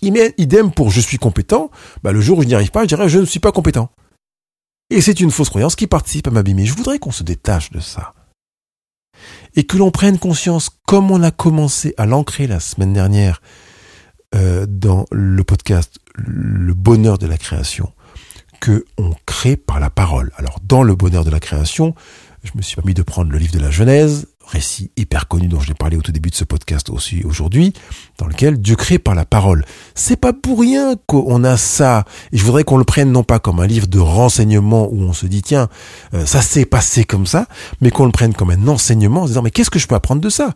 Idem 0.00 0.70
pour 0.70 0.92
je 0.92 1.00
suis 1.00 1.18
compétent, 1.18 1.72
bah 2.04 2.12
le 2.12 2.20
jour 2.20 2.38
où 2.38 2.42
je 2.42 2.46
n'y 2.46 2.54
arrive 2.54 2.70
pas, 2.70 2.82
je 2.82 2.86
dirais 2.86 3.08
je 3.08 3.18
ne 3.18 3.24
suis 3.24 3.40
pas 3.40 3.50
compétent. 3.50 3.90
Et 4.90 5.00
c'est 5.00 5.18
une 5.18 5.32
fausse 5.32 5.48
croyance 5.48 5.74
qui 5.74 5.88
participe 5.88 6.28
à 6.28 6.30
m'abîmer. 6.30 6.66
Je 6.66 6.74
voudrais 6.74 7.00
qu'on 7.00 7.10
se 7.10 7.24
détache 7.24 7.72
de 7.72 7.80
ça. 7.80 8.14
Et 9.56 9.64
que 9.64 9.76
l'on 9.76 9.90
prenne 9.90 10.20
conscience, 10.20 10.70
comme 10.86 11.10
on 11.10 11.24
a 11.24 11.32
commencé 11.32 11.94
à 11.98 12.06
l'ancrer 12.06 12.46
la 12.46 12.60
semaine 12.60 12.92
dernière, 12.92 13.42
euh, 14.34 14.66
dans 14.68 15.04
le 15.10 15.44
podcast 15.44 15.98
Le 16.14 16.74
bonheur 16.74 17.18
de 17.18 17.26
la 17.26 17.38
création 17.38 17.92
que 18.60 18.84
on 18.96 19.12
crée 19.26 19.56
par 19.56 19.80
la 19.80 19.90
parole. 19.90 20.30
Alors 20.36 20.58
dans 20.62 20.82
le 20.82 20.94
bonheur 20.94 21.24
de 21.24 21.30
la 21.30 21.40
création, 21.40 21.94
je 22.44 22.52
me 22.54 22.62
suis 22.62 22.76
permis 22.76 22.94
de 22.94 23.02
prendre 23.02 23.30
le 23.30 23.38
livre 23.38 23.52
de 23.52 23.58
la 23.58 23.70
Genèse, 23.70 24.26
récit 24.46 24.90
hyper 24.96 25.28
connu 25.28 25.48
dont 25.48 25.60
je 25.60 25.68
l'ai 25.68 25.74
parlé 25.74 25.96
au 25.96 26.02
tout 26.02 26.12
début 26.12 26.30
de 26.30 26.34
ce 26.34 26.44
podcast 26.44 26.90
aussi 26.90 27.22
aujourd'hui, 27.24 27.72
dans 28.18 28.26
lequel 28.26 28.60
Dieu 28.60 28.76
crée 28.76 28.98
par 28.98 29.14
la 29.14 29.24
parole. 29.24 29.64
C'est 29.94 30.16
pas 30.16 30.32
pour 30.32 30.60
rien 30.60 30.96
qu'on 31.06 31.44
a 31.44 31.56
ça. 31.56 32.04
Et 32.32 32.38
je 32.38 32.44
voudrais 32.44 32.64
qu'on 32.64 32.78
le 32.78 32.84
prenne 32.84 33.12
non 33.12 33.24
pas 33.24 33.38
comme 33.38 33.60
un 33.60 33.66
livre 33.66 33.86
de 33.86 33.98
renseignement 33.98 34.88
où 34.90 35.00
on 35.02 35.12
se 35.12 35.26
dit 35.26 35.42
tiens, 35.42 35.68
euh, 36.14 36.26
ça 36.26 36.42
s'est 36.42 36.66
passé 36.66 37.04
comme 37.04 37.26
ça, 37.26 37.46
mais 37.80 37.90
qu'on 37.90 38.06
le 38.06 38.12
prenne 38.12 38.34
comme 38.34 38.50
un 38.50 38.68
enseignement 38.68 39.22
en 39.22 39.24
se 39.24 39.30
disant 39.30 39.42
mais 39.42 39.50
qu'est-ce 39.50 39.70
que 39.70 39.78
je 39.78 39.86
peux 39.86 39.94
apprendre 39.94 40.20
de 40.20 40.30
ça? 40.30 40.54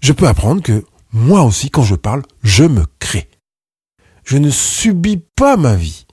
Je 0.00 0.12
peux 0.12 0.26
apprendre 0.26 0.62
que 0.62 0.84
moi 1.12 1.42
aussi, 1.42 1.70
quand 1.70 1.82
je 1.82 1.94
parle, 1.94 2.22
je 2.42 2.64
me 2.64 2.84
crée. 2.98 3.28
Je 4.24 4.38
ne 4.38 4.50
subis 4.50 5.22
pas 5.36 5.56
ma 5.56 5.74
vie, 5.74 6.06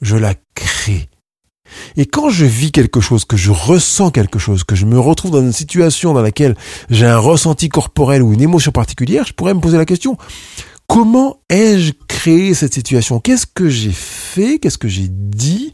je 0.00 0.16
la 0.16 0.34
crée. 0.54 1.08
Et 1.96 2.06
quand 2.06 2.30
je 2.30 2.44
vis 2.44 2.70
quelque 2.70 3.00
chose, 3.00 3.24
que 3.24 3.36
je 3.36 3.50
ressens 3.50 4.10
quelque 4.10 4.38
chose, 4.38 4.64
que 4.64 4.76
je 4.76 4.86
me 4.86 4.98
retrouve 4.98 5.32
dans 5.32 5.40
une 5.40 5.52
situation 5.52 6.12
dans 6.12 6.22
laquelle 6.22 6.56
j'ai 6.90 7.06
un 7.06 7.18
ressenti 7.18 7.68
corporel 7.68 8.22
ou 8.22 8.32
une 8.32 8.42
émotion 8.42 8.70
particulière, 8.70 9.26
je 9.26 9.32
pourrais 9.32 9.54
me 9.54 9.60
poser 9.60 9.76
la 9.76 9.86
question, 9.86 10.16
comment 10.86 11.40
ai-je 11.48 11.92
créé 12.06 12.54
cette 12.54 12.74
situation? 12.74 13.18
Qu'est-ce 13.18 13.46
que 13.46 13.68
j'ai 13.68 13.92
fait? 13.92 14.58
Qu'est-ce 14.58 14.78
que 14.78 14.88
j'ai 14.88 15.08
dit? 15.08 15.72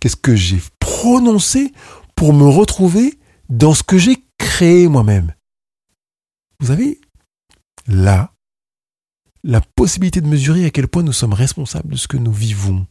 Qu'est-ce 0.00 0.16
que 0.16 0.34
j'ai 0.34 0.60
prononcé 0.80 1.72
pour 2.14 2.32
me 2.32 2.48
retrouver 2.48 3.18
dans 3.48 3.74
ce 3.74 3.82
que 3.82 3.98
j'ai 3.98 4.16
créé 4.38 4.88
moi-même? 4.88 5.34
Vous 6.60 6.70
avez 6.70 6.98
là 7.86 8.32
la 9.42 9.60
possibilité 9.60 10.20
de 10.20 10.26
mesurer 10.26 10.64
à 10.64 10.70
quel 10.70 10.88
point 10.88 11.02
nous 11.02 11.12
sommes 11.12 11.32
responsables 11.32 11.92
de 11.92 11.96
ce 11.96 12.08
que 12.08 12.16
nous 12.16 12.32
vivons. 12.32 12.86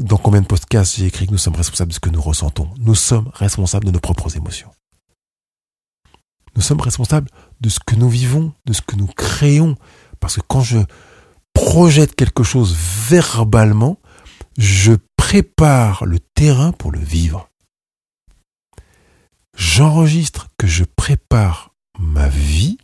Dans 0.00 0.16
combien 0.16 0.40
de 0.40 0.46
podcasts 0.46 0.96
j'ai 0.96 1.06
écrit 1.06 1.26
que 1.26 1.32
nous 1.32 1.38
sommes 1.38 1.56
responsables 1.56 1.90
de 1.90 1.94
ce 1.94 2.00
que 2.00 2.10
nous 2.10 2.20
ressentons? 2.20 2.68
Nous 2.78 2.94
sommes 2.94 3.30
responsables 3.34 3.86
de 3.86 3.90
nos 3.92 4.00
propres 4.00 4.36
émotions. 4.36 4.70
Nous 6.56 6.62
sommes 6.62 6.80
responsables 6.80 7.28
de 7.60 7.68
ce 7.68 7.78
que 7.78 7.94
nous 7.94 8.08
vivons, 8.08 8.52
de 8.66 8.72
ce 8.72 8.82
que 8.82 8.96
nous 8.96 9.06
créons. 9.06 9.76
Parce 10.18 10.36
que 10.36 10.40
quand 10.40 10.62
je 10.62 10.78
projette 11.52 12.16
quelque 12.16 12.42
chose 12.42 12.76
verbalement, 13.08 14.00
je 14.56 14.94
prépare 15.16 16.04
le 16.04 16.18
terrain 16.18 16.72
pour 16.72 16.90
le 16.90 16.98
vivre. 16.98 17.48
J'enregistre 19.56 20.48
que 20.58 20.66
je 20.66 20.84
prépare 20.84 21.74
ma 21.98 22.28
vie 22.28 22.78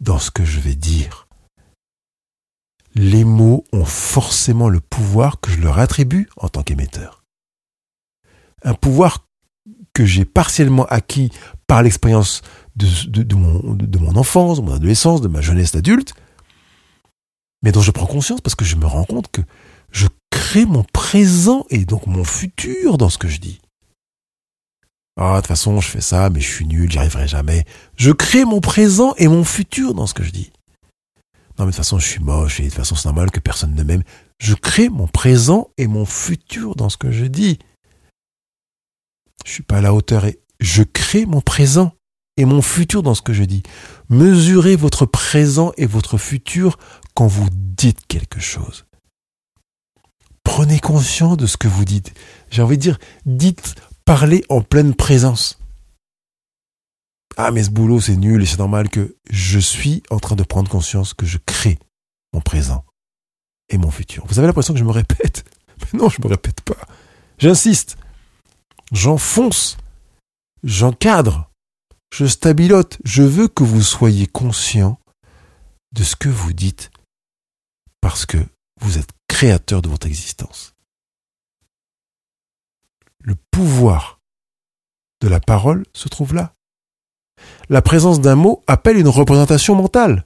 dans 0.00 0.18
ce 0.18 0.30
que 0.30 0.44
je 0.44 0.60
vais 0.60 0.74
dire. 0.74 1.26
Les 2.94 3.24
mots 3.24 3.64
ont 3.72 3.84
forcément 3.84 4.68
le 4.68 4.80
pouvoir 4.80 5.40
que 5.40 5.50
je 5.50 5.60
leur 5.60 5.78
attribue 5.78 6.28
en 6.36 6.48
tant 6.48 6.62
qu'émetteur. 6.62 7.22
Un 8.62 8.74
pouvoir 8.74 9.26
que 9.92 10.04
j'ai 10.04 10.24
partiellement 10.24 10.86
acquis 10.86 11.30
par 11.66 11.82
l'expérience 11.82 12.42
de, 12.76 13.34
mon, 13.34 13.76
mon 14.00 14.16
enfance, 14.16 14.60
de 14.60 14.64
mon 14.64 14.74
adolescence, 14.74 15.20
de 15.20 15.28
ma 15.28 15.40
jeunesse 15.40 15.72
d'adulte, 15.72 16.14
mais 17.62 17.72
dont 17.72 17.82
je 17.82 17.90
prends 17.90 18.06
conscience 18.06 18.40
parce 18.40 18.54
que 18.54 18.64
je 18.64 18.76
me 18.76 18.86
rends 18.86 19.04
compte 19.04 19.30
que 19.30 19.42
je 19.90 20.06
crée 20.30 20.66
mon 20.66 20.84
présent 20.84 21.66
et 21.70 21.84
donc 21.84 22.06
mon 22.06 22.24
futur 22.24 22.98
dans 22.98 23.08
ce 23.08 23.18
que 23.18 23.28
je 23.28 23.38
dis. 23.40 23.60
Ah, 25.20 25.32
de 25.32 25.36
toute 25.38 25.48
façon, 25.48 25.80
je 25.80 25.88
fais 25.88 26.00
ça, 26.00 26.30
mais 26.30 26.40
je 26.40 26.46
suis 26.46 26.64
nul, 26.64 26.88
j'y 26.88 26.98
arriverai 26.98 27.26
jamais. 27.26 27.64
Je 27.96 28.12
crée 28.12 28.44
mon 28.44 28.60
présent 28.60 29.14
et 29.18 29.26
mon 29.26 29.42
futur 29.42 29.92
dans 29.92 30.06
ce 30.06 30.14
que 30.14 30.22
je 30.22 30.30
dis. 30.30 30.52
Non, 31.58 31.64
mais 31.64 31.66
de 31.66 31.70
toute 31.70 31.78
façon, 31.78 31.98
je 31.98 32.06
suis 32.06 32.20
moche 32.20 32.60
et 32.60 32.64
de 32.64 32.68
toute 32.68 32.76
façon, 32.76 32.94
c'est 32.94 33.08
normal 33.08 33.32
que 33.32 33.40
personne 33.40 33.74
ne 33.74 33.82
m'aime. 33.82 34.04
Je 34.38 34.54
crée 34.54 34.88
mon 34.88 35.08
présent 35.08 35.70
et 35.76 35.88
mon 35.88 36.04
futur 36.04 36.76
dans 36.76 36.88
ce 36.88 36.96
que 36.96 37.10
je 37.10 37.24
dis. 37.24 37.58
Je 39.44 39.50
suis 39.50 39.64
pas 39.64 39.78
à 39.78 39.80
la 39.80 39.92
hauteur 39.92 40.24
et 40.24 40.38
je 40.60 40.84
crée 40.84 41.26
mon 41.26 41.40
présent 41.40 41.92
et 42.36 42.44
mon 42.44 42.62
futur 42.62 43.02
dans 43.02 43.16
ce 43.16 43.22
que 43.22 43.32
je 43.32 43.42
dis. 43.42 43.64
Mesurez 44.10 44.76
votre 44.76 45.04
présent 45.04 45.72
et 45.76 45.86
votre 45.86 46.16
futur 46.16 46.78
quand 47.14 47.26
vous 47.26 47.48
dites 47.52 48.06
quelque 48.06 48.38
chose. 48.38 48.86
Prenez 50.44 50.78
conscience 50.78 51.36
de 51.36 51.46
ce 51.46 51.56
que 51.56 51.66
vous 51.66 51.84
dites. 51.84 52.14
J'ai 52.50 52.62
envie 52.62 52.76
de 52.76 52.82
dire, 52.82 52.98
dites 53.26 53.74
parler 54.08 54.42
en 54.48 54.62
pleine 54.62 54.94
présence. 54.94 55.58
Ah, 57.36 57.50
mais 57.50 57.62
ce 57.62 57.68
boulot, 57.68 58.00
c'est 58.00 58.16
nul 58.16 58.42
et 58.42 58.46
c'est 58.46 58.58
normal 58.58 58.88
que 58.88 59.18
je 59.28 59.58
suis 59.58 60.02
en 60.08 60.18
train 60.18 60.34
de 60.34 60.44
prendre 60.44 60.70
conscience 60.70 61.12
que 61.12 61.26
je 61.26 61.36
crée 61.44 61.78
mon 62.32 62.40
présent 62.40 62.86
et 63.68 63.76
mon 63.76 63.90
futur. 63.90 64.24
Vous 64.26 64.38
avez 64.38 64.48
l'impression 64.48 64.72
que 64.72 64.80
je 64.80 64.84
me 64.84 64.92
répète? 64.92 65.44
Mais 65.92 65.98
non, 65.98 66.08
je 66.08 66.22
ne 66.22 66.24
me 66.24 66.30
répète 66.30 66.62
pas. 66.62 66.88
J'insiste. 67.36 67.98
J'enfonce. 68.92 69.76
J'encadre. 70.64 71.50
Je 72.10 72.24
stabilote. 72.24 72.96
Je 73.04 73.22
veux 73.22 73.46
que 73.46 73.62
vous 73.62 73.82
soyez 73.82 74.26
conscient 74.26 74.98
de 75.92 76.02
ce 76.02 76.16
que 76.16 76.30
vous 76.30 76.54
dites 76.54 76.90
parce 78.00 78.24
que 78.24 78.38
vous 78.80 78.96
êtes 78.96 79.10
créateur 79.28 79.82
de 79.82 79.90
votre 79.90 80.06
existence. 80.06 80.77
Le 83.28 83.34
pouvoir 83.50 84.20
de 85.20 85.28
la 85.28 85.38
parole 85.38 85.84
se 85.92 86.08
trouve 86.08 86.32
là. 86.32 86.54
La 87.68 87.82
présence 87.82 88.22
d'un 88.22 88.36
mot 88.36 88.64
appelle 88.66 88.96
une 88.96 89.06
représentation 89.06 89.74
mentale. 89.74 90.24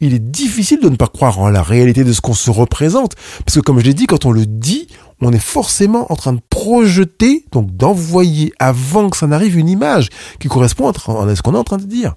Il 0.00 0.14
est 0.14 0.30
difficile 0.30 0.80
de 0.80 0.88
ne 0.88 0.96
pas 0.96 1.08
croire 1.08 1.40
en 1.40 1.50
la 1.50 1.62
réalité 1.62 2.04
de 2.04 2.12
ce 2.14 2.22
qu'on 2.22 2.32
se 2.32 2.50
représente, 2.50 3.16
parce 3.44 3.56
que 3.56 3.60
comme 3.60 3.80
je 3.80 3.84
l'ai 3.84 3.92
dit, 3.92 4.06
quand 4.06 4.24
on 4.24 4.30
le 4.30 4.46
dit, 4.46 4.88
on 5.20 5.30
est 5.34 5.38
forcément 5.38 6.10
en 6.10 6.16
train 6.16 6.32
de 6.32 6.40
projeter, 6.48 7.44
donc 7.52 7.76
d'envoyer 7.76 8.54
avant 8.58 9.10
que 9.10 9.18
ça 9.18 9.26
n'arrive 9.26 9.58
une 9.58 9.68
image 9.68 10.08
qui 10.40 10.48
correspond 10.48 10.88
à 10.88 10.94
ce 10.94 11.42
qu'on 11.42 11.54
est 11.54 11.58
en 11.58 11.64
train 11.64 11.76
de 11.76 11.84
dire. 11.84 12.14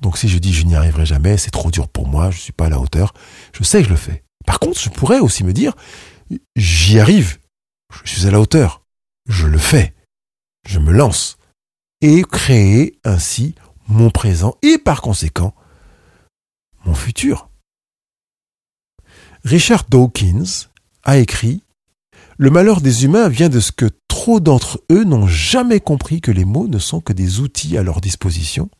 Donc 0.00 0.16
si 0.16 0.30
je 0.30 0.38
dis 0.38 0.54
je 0.54 0.64
n'y 0.64 0.76
arriverai 0.76 1.04
jamais, 1.04 1.36
c'est 1.36 1.50
trop 1.50 1.70
dur 1.70 1.88
pour 1.88 2.08
moi, 2.08 2.30
je 2.30 2.38
ne 2.38 2.40
suis 2.40 2.52
pas 2.52 2.64
à 2.64 2.70
la 2.70 2.80
hauteur, 2.80 3.12
je 3.52 3.64
sais 3.64 3.80
que 3.80 3.84
je 3.84 3.90
le 3.90 3.96
fais. 3.96 4.24
Par 4.46 4.58
contre, 4.58 4.80
je 4.80 4.88
pourrais 4.88 5.18
aussi 5.18 5.44
me 5.44 5.52
dire 5.52 5.74
j'y 6.56 6.98
arrive, 6.98 7.36
je 8.04 8.10
suis 8.10 8.26
à 8.26 8.30
la 8.30 8.40
hauteur, 8.40 8.82
je 9.26 9.46
le 9.46 9.58
fais, 9.58 9.94
je 10.66 10.78
me 10.78 10.92
lance. 10.92 11.36
Et 12.00 12.22
créer 12.22 12.98
ainsi 13.04 13.56
mon 13.88 14.10
présent 14.10 14.56
et 14.62 14.78
par 14.78 15.02
conséquent 15.02 15.52
mon 16.84 16.94
futur. 16.94 17.48
Richard 19.44 19.84
Dawkins 19.88 20.68
a 21.02 21.18
écrit 21.18 21.62
Le 22.36 22.50
malheur 22.50 22.80
des 22.80 23.04
humains 23.04 23.28
vient 23.28 23.48
de 23.48 23.60
ce 23.60 23.72
que 23.72 23.90
trop 24.06 24.40
d'entre 24.40 24.80
eux 24.90 25.04
n'ont 25.04 25.26
jamais 25.26 25.80
compris 25.80 26.20
que 26.20 26.30
les 26.30 26.44
mots 26.44 26.68
ne 26.68 26.78
sont 26.78 27.00
que 27.00 27.12
des 27.12 27.40
outils 27.40 27.76
à 27.76 27.82
leur 27.82 28.00
disposition 28.00 28.70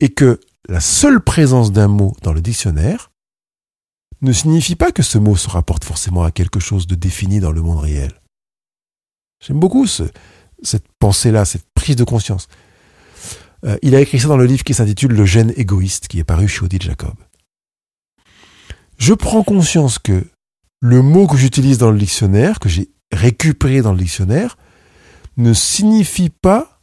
et 0.00 0.10
que 0.10 0.40
la 0.68 0.80
seule 0.80 1.20
présence 1.20 1.72
d'un 1.72 1.88
mot 1.88 2.14
dans 2.22 2.32
le 2.32 2.40
dictionnaire 2.40 3.09
ne 4.22 4.32
signifie 4.32 4.76
pas 4.76 4.92
que 4.92 5.02
ce 5.02 5.18
mot 5.18 5.36
se 5.36 5.48
rapporte 5.48 5.84
forcément 5.84 6.24
à 6.24 6.30
quelque 6.30 6.60
chose 6.60 6.86
de 6.86 6.94
défini 6.94 7.40
dans 7.40 7.52
le 7.52 7.62
monde 7.62 7.78
réel. 7.78 8.20
J'aime 9.44 9.60
beaucoup 9.60 9.86
cette 9.86 10.86
pensée-là, 10.98 11.44
cette 11.44 11.64
prise 11.74 11.96
de 11.96 12.04
conscience. 12.04 12.48
Euh, 13.64 13.78
il 13.82 13.94
a 13.94 14.00
écrit 14.00 14.20
ça 14.20 14.28
dans 14.28 14.36
le 14.36 14.46
livre 14.46 14.64
qui 14.64 14.74
s'intitule 14.74 15.12
Le 15.12 15.24
gène 15.24 15.52
égoïste, 15.56 16.08
qui 16.08 16.18
est 16.18 16.24
paru 16.24 16.48
chez 16.48 16.62
Odile 16.62 16.82
Jacob. 16.82 17.14
Je 18.98 19.14
prends 19.14 19.42
conscience 19.42 19.98
que 19.98 20.26
le 20.80 21.02
mot 21.02 21.26
que 21.26 21.36
j'utilise 21.36 21.78
dans 21.78 21.90
le 21.90 21.98
dictionnaire, 21.98 22.58
que 22.58 22.68
j'ai 22.68 22.90
récupéré 23.12 23.82
dans 23.82 23.92
le 23.92 23.98
dictionnaire, 23.98 24.56
ne 25.36 25.52
signifie 25.52 26.30
pas 26.30 26.82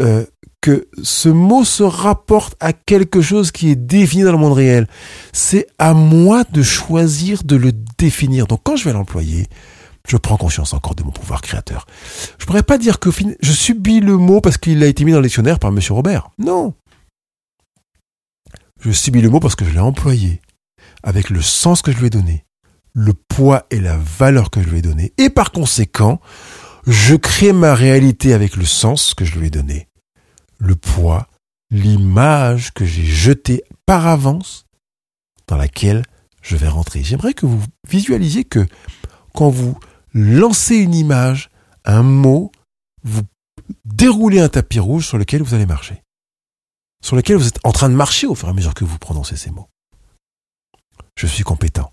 euh, 0.00 0.24
que 0.60 0.88
ce 1.02 1.28
mot 1.28 1.64
se 1.64 1.82
rapporte 1.82 2.56
à 2.60 2.72
quelque 2.72 3.20
chose 3.20 3.52
qui 3.52 3.70
est 3.70 3.76
défini 3.76 4.24
dans 4.24 4.32
le 4.32 4.38
monde 4.38 4.54
réel. 4.54 4.88
C'est 5.32 5.66
à 5.78 5.94
moi 5.94 6.44
de 6.50 6.62
choisir 6.62 7.44
de 7.44 7.56
le 7.56 7.72
définir. 7.98 8.46
Donc 8.46 8.60
quand 8.64 8.76
je 8.76 8.84
vais 8.84 8.92
l'employer, 8.92 9.46
je 10.08 10.16
prends 10.16 10.36
conscience 10.36 10.72
encore 10.72 10.94
de 10.94 11.02
mon 11.02 11.10
pouvoir 11.10 11.42
créateur. 11.42 11.86
Je 12.38 12.46
pourrais 12.46 12.62
pas 12.62 12.78
dire 12.78 12.98
que 12.98 13.10
je 13.40 13.52
subis 13.52 14.00
le 14.00 14.16
mot 14.16 14.40
parce 14.40 14.58
qu'il 14.58 14.82
a 14.82 14.86
été 14.86 15.04
mis 15.04 15.12
dans 15.12 15.18
le 15.18 15.24
dictionnaire 15.24 15.58
par 15.58 15.70
Monsieur 15.70 15.94
Robert. 15.94 16.30
Non. 16.38 16.74
Je 18.80 18.90
subis 18.90 19.20
le 19.20 19.28
mot 19.28 19.40
parce 19.40 19.56
que 19.56 19.64
je 19.64 19.70
l'ai 19.70 19.80
employé, 19.80 20.40
avec 21.02 21.30
le 21.30 21.42
sens 21.42 21.82
que 21.82 21.92
je 21.92 21.98
lui 21.98 22.06
ai 22.06 22.10
donné, 22.10 22.44
le 22.94 23.12
poids 23.12 23.66
et 23.70 23.80
la 23.80 23.96
valeur 23.96 24.50
que 24.50 24.62
je 24.62 24.68
lui 24.68 24.78
ai 24.78 24.82
donné, 24.82 25.12
et 25.18 25.30
par 25.30 25.50
conséquent, 25.52 26.20
je 26.86 27.16
crée 27.16 27.52
ma 27.52 27.74
réalité 27.74 28.32
avec 28.32 28.56
le 28.56 28.64
sens 28.64 29.14
que 29.14 29.24
je 29.24 29.38
lui 29.38 29.48
ai 29.48 29.50
donné, 29.50 29.87
le 30.58 30.74
poids, 30.76 31.28
l'image 31.70 32.72
que 32.72 32.84
j'ai 32.84 33.04
jetée 33.04 33.62
par 33.86 34.06
avance 34.06 34.66
dans 35.46 35.56
laquelle 35.56 36.04
je 36.42 36.56
vais 36.56 36.68
rentrer. 36.68 37.02
J'aimerais 37.02 37.34
que 37.34 37.46
vous 37.46 37.62
visualisiez 37.88 38.44
que 38.44 38.66
quand 39.34 39.50
vous 39.50 39.78
lancez 40.12 40.76
une 40.76 40.94
image, 40.94 41.50
un 41.84 42.02
mot, 42.02 42.52
vous 43.02 43.22
déroulez 43.84 44.40
un 44.40 44.48
tapis 44.48 44.78
rouge 44.78 45.06
sur 45.06 45.18
lequel 45.18 45.42
vous 45.42 45.54
allez 45.54 45.66
marcher. 45.66 46.02
Sur 47.02 47.16
lequel 47.16 47.36
vous 47.36 47.48
êtes 47.48 47.60
en 47.64 47.72
train 47.72 47.88
de 47.88 47.94
marcher 47.94 48.26
au 48.26 48.34
fur 48.34 48.48
et 48.48 48.50
à 48.50 48.54
mesure 48.54 48.74
que 48.74 48.84
vous 48.84 48.98
prononcez 48.98 49.36
ces 49.36 49.50
mots. 49.50 49.68
Je 51.16 51.26
suis 51.26 51.44
compétent. 51.44 51.92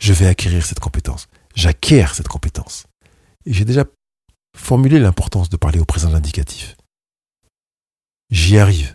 Je 0.00 0.12
vais 0.12 0.26
acquérir 0.26 0.64
cette 0.64 0.80
compétence. 0.80 1.28
J'acquiers 1.54 2.06
cette 2.12 2.28
compétence. 2.28 2.86
Et 3.46 3.52
j'ai 3.52 3.64
déjà 3.64 3.84
formulé 4.56 4.98
l'importance 4.98 5.48
de 5.48 5.56
parler 5.56 5.78
au 5.78 5.84
présent 5.84 6.14
indicatif. 6.14 6.76
J'y 8.30 8.58
arrive. 8.58 8.94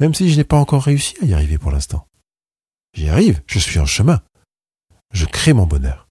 Même 0.00 0.14
si 0.14 0.30
je 0.30 0.36
n'ai 0.36 0.44
pas 0.44 0.58
encore 0.58 0.84
réussi 0.84 1.16
à 1.22 1.24
y 1.24 1.34
arriver 1.34 1.58
pour 1.58 1.70
l'instant. 1.70 2.06
J'y 2.94 3.08
arrive, 3.08 3.42
je 3.46 3.58
suis 3.58 3.78
en 3.78 3.86
chemin. 3.86 4.22
Je 5.12 5.24
crée 5.24 5.52
mon 5.52 5.66
bonheur 5.66 6.08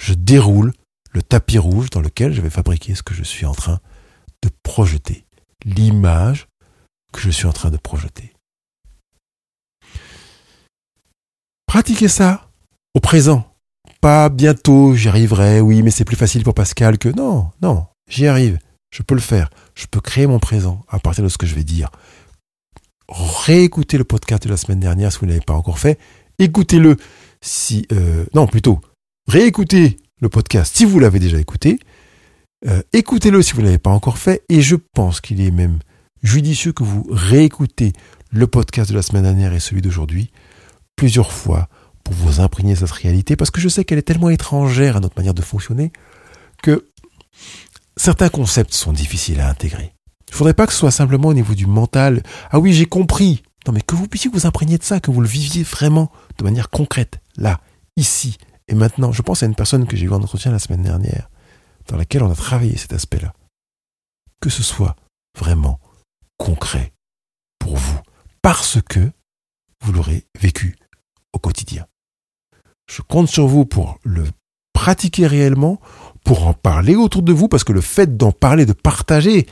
je 0.00 0.14
déroule 0.14 0.72
le 1.12 1.22
tapis 1.22 1.58
rouge 1.58 1.90
dans 1.90 2.00
lequel 2.00 2.32
je 2.32 2.40
vais 2.40 2.50
fabriquer 2.50 2.94
ce 2.94 3.02
que 3.02 3.14
je 3.14 3.22
suis 3.22 3.46
en 3.46 3.54
train 3.54 3.80
de 4.42 4.50
projeter, 4.62 5.26
l'image 5.64 6.48
que 7.12 7.20
je 7.20 7.30
suis 7.30 7.46
en 7.46 7.52
train 7.52 7.70
de 7.70 7.76
projeter. 7.76 8.32
Pratiquez 11.66 12.08
ça 12.08 12.50
au 12.94 13.00
présent. 13.00 13.46
Pas 14.00 14.30
bientôt, 14.30 14.94
j'y 14.94 15.08
arriverai, 15.08 15.60
oui, 15.60 15.82
mais 15.82 15.90
c'est 15.90 16.04
plus 16.04 16.16
facile 16.16 16.42
pour 16.42 16.54
Pascal 16.54 16.96
que 16.98 17.10
non, 17.10 17.50
non, 17.60 17.86
j'y 18.08 18.26
arrive, 18.26 18.58
je 18.90 19.02
peux 19.02 19.14
le 19.14 19.20
faire, 19.20 19.50
je 19.74 19.86
peux 19.86 20.00
créer 20.00 20.26
mon 20.26 20.38
présent 20.38 20.84
à 20.88 20.98
partir 20.98 21.24
de 21.24 21.28
ce 21.28 21.38
que 21.38 21.46
je 21.46 21.54
vais 21.54 21.64
dire. 21.64 21.90
Réécoutez 23.08 23.98
le 23.98 24.04
podcast 24.04 24.44
de 24.44 24.48
la 24.48 24.56
semaine 24.56 24.80
dernière 24.80 25.12
si 25.12 25.18
vous 25.18 25.26
ne 25.26 25.32
l'avez 25.32 25.44
pas 25.44 25.54
encore 25.54 25.78
fait, 25.78 25.98
écoutez-le 26.38 26.96
si... 27.40 27.86
Euh, 27.92 28.24
non, 28.34 28.46
plutôt, 28.46 28.80
réécoutez 29.28 29.96
le 30.20 30.28
podcast 30.28 30.76
si 30.76 30.84
vous 30.84 30.98
l'avez 30.98 31.18
déjà 31.18 31.38
écouté. 31.38 31.78
Euh, 32.66 32.82
écoutez-le 32.92 33.42
si 33.42 33.52
vous 33.52 33.60
ne 33.60 33.66
l'avez 33.66 33.78
pas 33.78 33.90
encore 33.90 34.18
fait. 34.18 34.42
Et 34.48 34.60
je 34.60 34.76
pense 34.76 35.20
qu'il 35.20 35.40
est 35.40 35.50
même 35.50 35.78
judicieux 36.22 36.72
que 36.72 36.84
vous 36.84 37.06
réécoutez 37.10 37.92
le 38.30 38.46
podcast 38.46 38.90
de 38.90 38.96
la 38.96 39.02
semaine 39.02 39.22
dernière 39.22 39.54
et 39.54 39.60
celui 39.60 39.82
d'aujourd'hui 39.82 40.30
plusieurs 40.96 41.32
fois 41.32 41.68
pour 42.04 42.14
vous 42.14 42.40
imprégner 42.40 42.76
cette 42.76 42.90
réalité. 42.90 43.36
Parce 43.36 43.50
que 43.50 43.60
je 43.60 43.68
sais 43.68 43.84
qu'elle 43.84 43.98
est 43.98 44.02
tellement 44.02 44.30
étrangère 44.30 44.96
à 44.96 45.00
notre 45.00 45.16
manière 45.16 45.34
de 45.34 45.42
fonctionner 45.42 45.92
que 46.62 46.89
certains 47.96 48.28
concepts 48.28 48.74
sont 48.74 48.92
difficiles 48.92 49.40
à 49.40 49.48
intégrer. 49.48 49.94
Il 50.28 50.32
ne 50.32 50.36
faudrait 50.36 50.54
pas 50.54 50.66
que 50.66 50.72
ce 50.72 50.78
soit 50.78 50.90
simplement 50.90 51.28
au 51.28 51.34
niveau 51.34 51.54
du 51.54 51.66
mental. 51.66 52.22
Ah 52.50 52.58
oui, 52.58 52.72
j'ai 52.72 52.86
compris. 52.86 53.42
Non, 53.66 53.72
mais 53.72 53.80
que 53.82 53.94
vous 53.94 54.08
puissiez 54.08 54.30
vous 54.30 54.46
imprégner 54.46 54.78
de 54.78 54.84
ça, 54.84 55.00
que 55.00 55.10
vous 55.10 55.20
le 55.20 55.28
viviez 55.28 55.62
vraiment 55.62 56.10
de 56.38 56.44
manière 56.44 56.70
concrète, 56.70 57.20
là, 57.36 57.60
ici, 57.96 58.38
et 58.68 58.74
maintenant, 58.74 59.12
je 59.12 59.20
pense 59.20 59.42
à 59.42 59.46
une 59.46 59.56
personne 59.56 59.86
que 59.86 59.96
j'ai 59.96 60.06
eu 60.06 60.12
en 60.12 60.22
entretien 60.22 60.52
la 60.52 60.60
semaine 60.60 60.82
dernière, 60.82 61.28
dans 61.88 61.96
laquelle 61.96 62.22
on 62.22 62.30
a 62.30 62.36
travaillé 62.36 62.76
cet 62.76 62.92
aspect-là. 62.92 63.34
Que 64.40 64.48
ce 64.48 64.62
soit 64.62 64.96
vraiment 65.36 65.80
concret 66.38 66.92
pour 67.58 67.76
vous, 67.76 67.98
parce 68.40 68.78
que 68.88 69.10
vous 69.82 69.92
l'aurez 69.92 70.24
vécu 70.40 70.76
au 71.32 71.38
quotidien. 71.38 71.86
Je 72.88 73.02
compte 73.02 73.28
sur 73.28 73.46
vous 73.46 73.66
pour 73.66 73.98
le 74.04 74.24
pratiquer 74.72 75.26
réellement, 75.26 75.80
pour 76.24 76.46
en 76.46 76.52
parler 76.52 76.96
autour 76.96 77.22
de 77.22 77.32
vous, 77.32 77.48
parce 77.48 77.64
que 77.64 77.72
le 77.72 77.80
fait 77.80 78.16
d'en 78.16 78.32
parler, 78.32 78.66
de 78.66 78.72
partager 78.72 79.46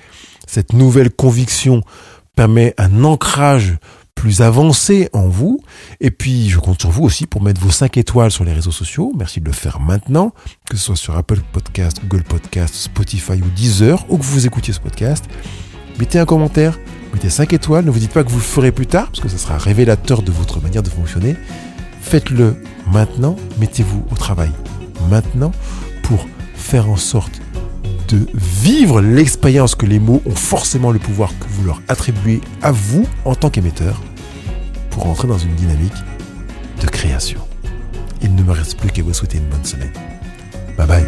cette 0.46 0.72
nouvelle 0.72 1.10
conviction 1.10 1.82
permet 2.34 2.74
un 2.78 3.04
ancrage 3.04 3.78
plus 4.14 4.42
avancé 4.42 5.08
en 5.12 5.28
vous. 5.28 5.60
Et 6.00 6.10
puis, 6.10 6.48
je 6.48 6.58
compte 6.58 6.80
sur 6.80 6.90
vous 6.90 7.04
aussi 7.04 7.26
pour 7.26 7.40
mettre 7.40 7.60
vos 7.60 7.70
5 7.70 7.96
étoiles 7.98 8.32
sur 8.32 8.44
les 8.44 8.52
réseaux 8.52 8.72
sociaux. 8.72 9.12
Merci 9.16 9.40
de 9.40 9.46
le 9.46 9.52
faire 9.52 9.78
maintenant, 9.78 10.32
que 10.68 10.76
ce 10.76 10.84
soit 10.84 10.96
sur 10.96 11.16
Apple 11.16 11.40
Podcast, 11.52 12.00
Google 12.04 12.24
Podcast, 12.24 12.74
Spotify 12.74 13.34
ou 13.34 13.48
Deezer, 13.54 14.04
ou 14.08 14.18
que 14.18 14.24
vous 14.24 14.46
écoutiez 14.46 14.74
ce 14.74 14.80
podcast. 14.80 15.24
Mettez 16.00 16.18
un 16.18 16.24
commentaire, 16.24 16.78
mettez 17.12 17.30
5 17.30 17.52
étoiles. 17.52 17.84
Ne 17.84 17.90
vous 17.90 18.00
dites 18.00 18.12
pas 18.12 18.24
que 18.24 18.30
vous 18.30 18.38
le 18.38 18.42
ferez 18.42 18.72
plus 18.72 18.86
tard, 18.86 19.06
parce 19.06 19.20
que 19.20 19.28
ça 19.28 19.38
sera 19.38 19.56
révélateur 19.56 20.22
de 20.22 20.32
votre 20.32 20.60
manière 20.60 20.82
de 20.82 20.90
fonctionner. 20.90 21.36
Faites-le 22.00 22.56
maintenant, 22.90 23.36
mettez-vous 23.60 24.04
au 24.10 24.14
travail 24.16 24.50
maintenant 25.08 25.52
faire 26.68 26.90
en 26.90 26.98
sorte 26.98 27.40
de 28.08 28.26
vivre 28.34 29.00
l'expérience 29.00 29.74
que 29.74 29.86
les 29.86 29.98
mots 29.98 30.20
ont 30.26 30.34
forcément 30.34 30.90
le 30.90 30.98
pouvoir 30.98 31.30
que 31.38 31.46
vous 31.48 31.64
leur 31.64 31.80
attribuez 31.88 32.42
à 32.60 32.72
vous 32.72 33.06
en 33.24 33.34
tant 33.34 33.48
qu'émetteur 33.48 34.02
pour 34.90 35.06
entrer 35.06 35.28
dans 35.28 35.38
une 35.38 35.54
dynamique 35.54 35.94
de 36.82 36.86
création. 36.86 37.40
Il 38.20 38.34
ne 38.34 38.42
me 38.42 38.52
reste 38.52 38.78
plus 38.78 38.90
qu'à 38.90 39.02
vous 39.02 39.14
souhaiter 39.14 39.38
une 39.38 39.48
bonne 39.48 39.64
semaine. 39.64 39.92
Bye 40.76 40.86
bye. 40.86 41.06